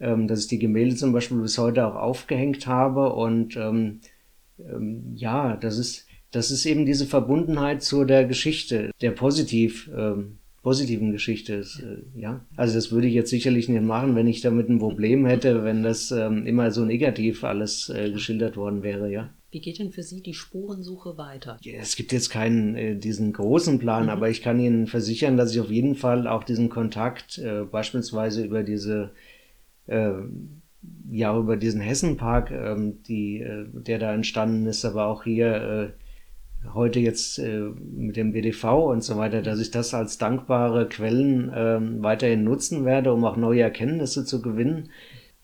ähm, 0.00 0.28
dass 0.28 0.40
ich 0.40 0.48
die 0.48 0.58
Gemälde 0.58 0.96
zum 0.96 1.12
Beispiel 1.12 1.38
bis 1.38 1.58
heute 1.58 1.86
auch 1.86 1.96
aufgehängt 1.96 2.66
habe 2.66 3.12
und 3.12 3.56
ähm, 3.56 4.00
ähm, 4.58 5.12
ja, 5.14 5.56
das 5.56 5.78
ist, 5.78 6.06
das 6.30 6.50
ist 6.50 6.66
eben 6.66 6.86
diese 6.86 7.06
Verbundenheit 7.06 7.82
zu 7.82 8.04
der 8.04 8.24
Geschichte, 8.24 8.90
der 9.00 9.12
positiv 9.12 9.90
ähm, 9.96 10.38
positiven 10.62 11.12
Geschichte 11.12 11.54
ist. 11.54 11.80
Äh, 11.80 12.20
ja, 12.20 12.44
also 12.56 12.74
das 12.74 12.92
würde 12.92 13.06
ich 13.06 13.14
jetzt 13.14 13.30
sicherlich 13.30 13.68
nicht 13.68 13.82
machen, 13.82 14.16
wenn 14.16 14.26
ich 14.26 14.40
damit 14.40 14.68
ein 14.68 14.78
Problem 14.78 15.24
hätte, 15.24 15.64
wenn 15.64 15.82
das 15.82 16.10
ähm, 16.10 16.46
immer 16.46 16.70
so 16.70 16.84
negativ 16.84 17.44
alles 17.44 17.88
äh, 17.88 18.10
geschildert 18.10 18.56
worden 18.56 18.82
wäre, 18.82 19.10
ja. 19.10 19.30
Wie 19.50 19.60
geht 19.60 19.78
denn 19.78 19.92
für 19.92 20.02
Sie 20.02 20.22
die 20.22 20.34
Spurensuche 20.34 21.16
weiter? 21.16 21.56
Ja, 21.62 21.78
es 21.80 21.96
gibt 21.96 22.12
jetzt 22.12 22.28
keinen 22.28 22.74
äh, 22.76 22.96
diesen 22.96 23.32
großen 23.32 23.78
Plan, 23.78 24.04
mhm. 24.04 24.10
aber 24.10 24.28
ich 24.28 24.42
kann 24.42 24.60
Ihnen 24.60 24.86
versichern, 24.86 25.36
dass 25.36 25.52
ich 25.52 25.60
auf 25.60 25.70
jeden 25.70 25.94
Fall 25.94 26.26
auch 26.26 26.44
diesen 26.44 26.68
Kontakt 26.68 27.38
äh, 27.38 27.64
beispielsweise 27.64 28.44
über 28.44 28.62
diese 28.62 29.12
äh, 29.86 30.12
ja 31.10 31.36
über 31.36 31.56
diesen 31.56 31.80
Hessenpark, 31.80 32.50
ähm, 32.50 33.02
die 33.04 33.40
äh, 33.40 33.66
der 33.72 33.98
da 33.98 34.12
entstanden 34.12 34.66
ist, 34.66 34.84
aber 34.84 35.06
auch 35.06 35.24
hier 35.24 35.94
äh, 36.66 36.68
heute 36.74 37.00
jetzt 37.00 37.38
äh, 37.38 37.60
mit 37.60 38.16
dem 38.16 38.34
WDV 38.34 38.64
und 38.90 39.02
so 39.02 39.16
weiter, 39.16 39.42
dass 39.42 39.60
ich 39.60 39.70
das 39.70 39.94
als 39.94 40.18
dankbare 40.18 40.88
Quellen 40.88 41.50
äh, 41.50 42.02
weiterhin 42.02 42.44
nutzen 42.44 42.84
werde, 42.84 43.12
um 43.12 43.24
auch 43.24 43.36
neue 43.36 43.62
Erkenntnisse 43.62 44.24
zu 44.24 44.42
gewinnen. 44.42 44.90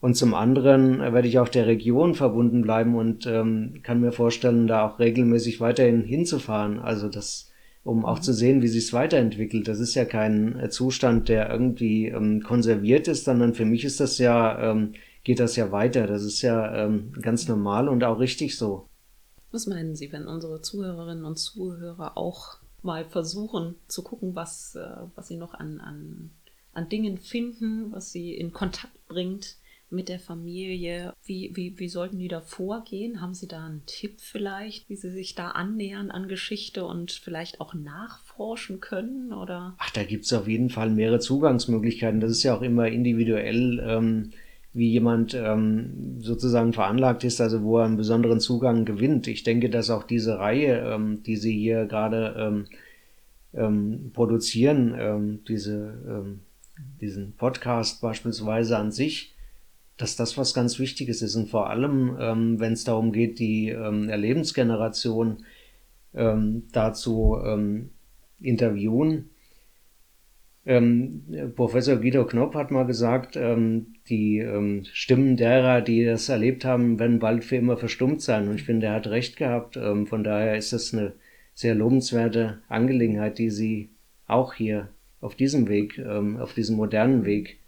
Und 0.00 0.16
zum 0.16 0.34
anderen 0.34 1.00
werde 1.00 1.28
ich 1.28 1.38
auch 1.38 1.48
der 1.48 1.66
Region 1.66 2.14
verbunden 2.14 2.62
bleiben 2.62 2.94
und 2.94 3.26
ähm, 3.26 3.80
kann 3.82 4.00
mir 4.00 4.12
vorstellen, 4.12 4.66
da 4.66 4.86
auch 4.86 4.98
regelmäßig 4.98 5.60
weiterhin 5.60 6.02
hinzufahren. 6.02 6.78
Also 6.78 7.08
das 7.08 7.50
um 7.84 8.04
auch 8.04 8.18
mhm. 8.18 8.22
zu 8.22 8.32
sehen, 8.32 8.62
wie 8.62 8.68
sich 8.68 8.86
es 8.86 8.92
weiterentwickelt. 8.92 9.68
Das 9.68 9.78
ist 9.78 9.94
ja 9.94 10.04
kein 10.04 10.58
äh, 10.58 10.70
Zustand, 10.70 11.28
der 11.28 11.50
irgendwie 11.50 12.08
ähm, 12.08 12.42
konserviert 12.42 13.06
ist, 13.08 13.24
sondern 13.24 13.54
für 13.54 13.66
mich 13.66 13.84
ist 13.84 14.00
das 14.00 14.18
ja, 14.18 14.70
ähm, 14.70 14.94
geht 15.22 15.38
das 15.38 15.54
ja 15.56 15.70
weiter. 15.70 16.06
Das 16.06 16.22
ist 16.22 16.42
ja 16.42 16.74
ähm, 16.84 17.12
ganz 17.20 17.46
normal 17.46 17.88
und 17.88 18.02
auch 18.02 18.18
richtig 18.18 18.56
so. 18.56 18.88
Was 19.52 19.66
meinen 19.66 19.94
Sie, 19.94 20.10
wenn 20.10 20.26
unsere 20.26 20.62
Zuhörerinnen 20.62 21.24
und 21.24 21.36
Zuhörer 21.36 22.16
auch 22.16 22.56
mal 22.82 23.04
versuchen 23.04 23.76
zu 23.86 24.02
gucken, 24.02 24.34
was, 24.34 24.74
äh, 24.74 25.06
was 25.14 25.28
sie 25.28 25.36
noch 25.36 25.54
an, 25.54 25.80
an, 25.80 26.30
an 26.72 26.88
Dingen 26.88 27.18
finden, 27.18 27.92
was 27.92 28.10
sie 28.10 28.34
in 28.34 28.52
Kontakt 28.52 29.06
bringt 29.08 29.56
mit 29.94 30.08
der 30.08 30.18
Familie? 30.18 31.14
Wie, 31.24 31.52
wie, 31.54 31.78
wie 31.78 31.88
sollten 31.88 32.18
die 32.18 32.28
da 32.28 32.40
vorgehen? 32.40 33.20
Haben 33.20 33.34
Sie 33.34 33.48
da 33.48 33.64
einen 33.64 33.82
Tipp 33.86 34.20
vielleicht, 34.20 34.88
wie 34.88 34.96
Sie 34.96 35.10
sich 35.10 35.34
da 35.34 35.50
annähern 35.50 36.10
an 36.10 36.28
Geschichte 36.28 36.84
und 36.84 37.12
vielleicht 37.12 37.60
auch 37.60 37.74
nachforschen 37.74 38.80
können? 38.80 39.32
Oder? 39.32 39.74
Ach, 39.78 39.90
da 39.90 40.04
gibt 40.04 40.24
es 40.24 40.32
auf 40.32 40.48
jeden 40.48 40.70
Fall 40.70 40.90
mehrere 40.90 41.20
Zugangsmöglichkeiten. 41.20 42.20
Das 42.20 42.30
ist 42.30 42.42
ja 42.42 42.56
auch 42.56 42.62
immer 42.62 42.88
individuell. 42.88 43.82
Ähm, 43.86 44.30
wie 44.74 44.90
jemand 44.90 45.34
ähm, 45.34 46.18
sozusagen 46.18 46.72
veranlagt 46.72 47.22
ist, 47.22 47.40
also 47.40 47.62
wo 47.62 47.78
er 47.78 47.84
einen 47.84 47.96
besonderen 47.96 48.40
Zugang 48.40 48.84
gewinnt. 48.84 49.28
Ich 49.28 49.44
denke, 49.44 49.70
dass 49.70 49.88
auch 49.88 50.02
diese 50.02 50.40
Reihe, 50.40 50.92
ähm, 50.92 51.22
die 51.22 51.36
Sie 51.36 51.56
hier 51.56 51.86
gerade 51.86 52.34
ähm, 52.36 52.66
ähm, 53.54 54.10
produzieren, 54.12 54.94
ähm, 54.98 55.44
diese, 55.46 56.02
ähm, 56.08 56.40
diesen 57.00 57.36
Podcast 57.36 58.00
beispielsweise 58.00 58.76
an 58.76 58.90
sich, 58.90 59.33
dass 59.96 60.16
das 60.16 60.36
was 60.36 60.54
ganz 60.54 60.78
Wichtiges 60.78 61.22
ist 61.22 61.36
und 61.36 61.48
vor 61.48 61.70
allem, 61.70 62.16
ähm, 62.20 62.60
wenn 62.60 62.72
es 62.72 62.84
darum 62.84 63.12
geht, 63.12 63.38
die 63.38 63.68
ähm, 63.68 64.08
Erlebensgeneration 64.08 65.44
ähm, 66.14 66.64
dazu 66.72 67.36
ähm, 67.44 67.90
interviewen. 68.40 69.30
Ähm, 70.66 71.52
Professor 71.54 71.96
Guido 71.96 72.24
Knopp 72.24 72.54
hat 72.54 72.70
mal 72.70 72.86
gesagt, 72.86 73.36
ähm, 73.36 73.94
die 74.08 74.38
ähm, 74.38 74.84
Stimmen 74.92 75.36
derer, 75.36 75.82
die 75.82 76.04
das 76.04 76.28
erlebt 76.28 76.64
haben, 76.64 76.98
werden 76.98 77.18
bald 77.18 77.44
für 77.44 77.56
immer 77.56 77.76
verstummt 77.76 78.22
sein. 78.22 78.48
Und 78.48 78.56
ich 78.56 78.62
finde, 78.64 78.86
er 78.86 78.94
hat 78.94 79.06
recht 79.08 79.36
gehabt. 79.36 79.76
Ähm, 79.76 80.06
von 80.06 80.24
daher 80.24 80.56
ist 80.56 80.72
das 80.72 80.94
eine 80.94 81.12
sehr 81.54 81.74
lobenswerte 81.74 82.58
Angelegenheit, 82.68 83.38
die 83.38 83.50
Sie 83.50 83.90
auch 84.26 84.54
hier 84.54 84.88
auf 85.20 85.34
diesem 85.34 85.68
Weg, 85.68 85.98
ähm, 85.98 86.38
auf 86.38 86.54
diesem 86.54 86.76
modernen 86.76 87.26
Weg 87.26 87.58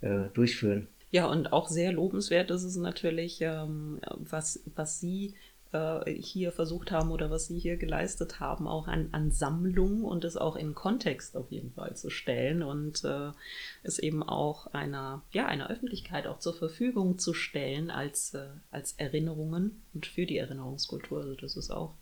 äh, 0.00 0.28
durchführen. 0.32 0.88
Ja, 1.10 1.26
und 1.26 1.52
auch 1.52 1.68
sehr 1.68 1.92
lobenswert 1.92 2.50
ist 2.50 2.62
es 2.62 2.76
natürlich, 2.76 3.40
ähm, 3.40 4.00
was, 4.16 4.62
was 4.76 5.00
Sie 5.00 5.34
äh, 5.72 6.10
hier 6.12 6.52
versucht 6.52 6.92
haben 6.92 7.10
oder 7.10 7.30
was 7.30 7.46
Sie 7.46 7.58
hier 7.58 7.76
geleistet 7.76 8.38
haben, 8.38 8.68
auch 8.68 8.86
an, 8.86 9.08
an 9.12 9.30
Sammlung 9.30 10.04
und 10.04 10.24
es 10.24 10.36
auch 10.36 10.54
in 10.56 10.74
Kontext 10.74 11.36
auf 11.36 11.50
jeden 11.50 11.72
Fall 11.72 11.96
zu 11.96 12.10
stellen 12.10 12.62
und 12.62 13.04
äh, 13.04 13.30
es 13.82 13.98
eben 13.98 14.22
auch 14.22 14.68
einer, 14.68 15.22
ja, 15.32 15.46
einer 15.46 15.68
Öffentlichkeit 15.68 16.26
auch 16.26 16.38
zur 16.38 16.54
Verfügung 16.54 17.18
zu 17.18 17.34
stellen 17.34 17.90
als, 17.90 18.34
äh, 18.34 18.48
als 18.70 18.92
Erinnerungen 18.92 19.82
und 19.94 20.06
für 20.06 20.26
die 20.26 20.38
Erinnerungskultur. 20.38 21.20
Also 21.22 21.34
das 21.34 21.56
ist 21.56 21.70
auch 21.70 21.94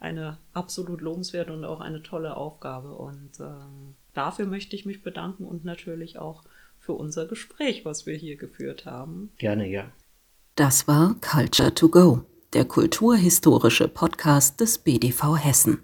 eine 0.00 0.38
absolut 0.52 1.00
lobenswerte 1.00 1.52
und 1.52 1.64
auch 1.64 1.80
eine 1.80 2.02
tolle 2.02 2.36
Aufgabe. 2.36 2.94
Und 2.94 3.40
ähm, 3.40 3.94
dafür 4.12 4.46
möchte 4.46 4.76
ich 4.76 4.86
mich 4.86 5.02
bedanken 5.02 5.44
und 5.44 5.64
natürlich 5.64 6.18
auch 6.18 6.44
für 6.84 6.92
unser 6.92 7.26
Gespräch, 7.26 7.84
was 7.84 8.06
wir 8.06 8.14
hier 8.14 8.36
geführt 8.36 8.84
haben. 8.84 9.30
Gerne, 9.38 9.68
ja. 9.68 9.90
Das 10.54 10.86
war 10.86 11.16
Culture 11.20 11.74
to 11.74 11.88
Go, 11.88 12.24
der 12.52 12.64
kulturhistorische 12.64 13.88
Podcast 13.88 14.60
des 14.60 14.78
BDV 14.78 15.36
Hessen. 15.36 15.80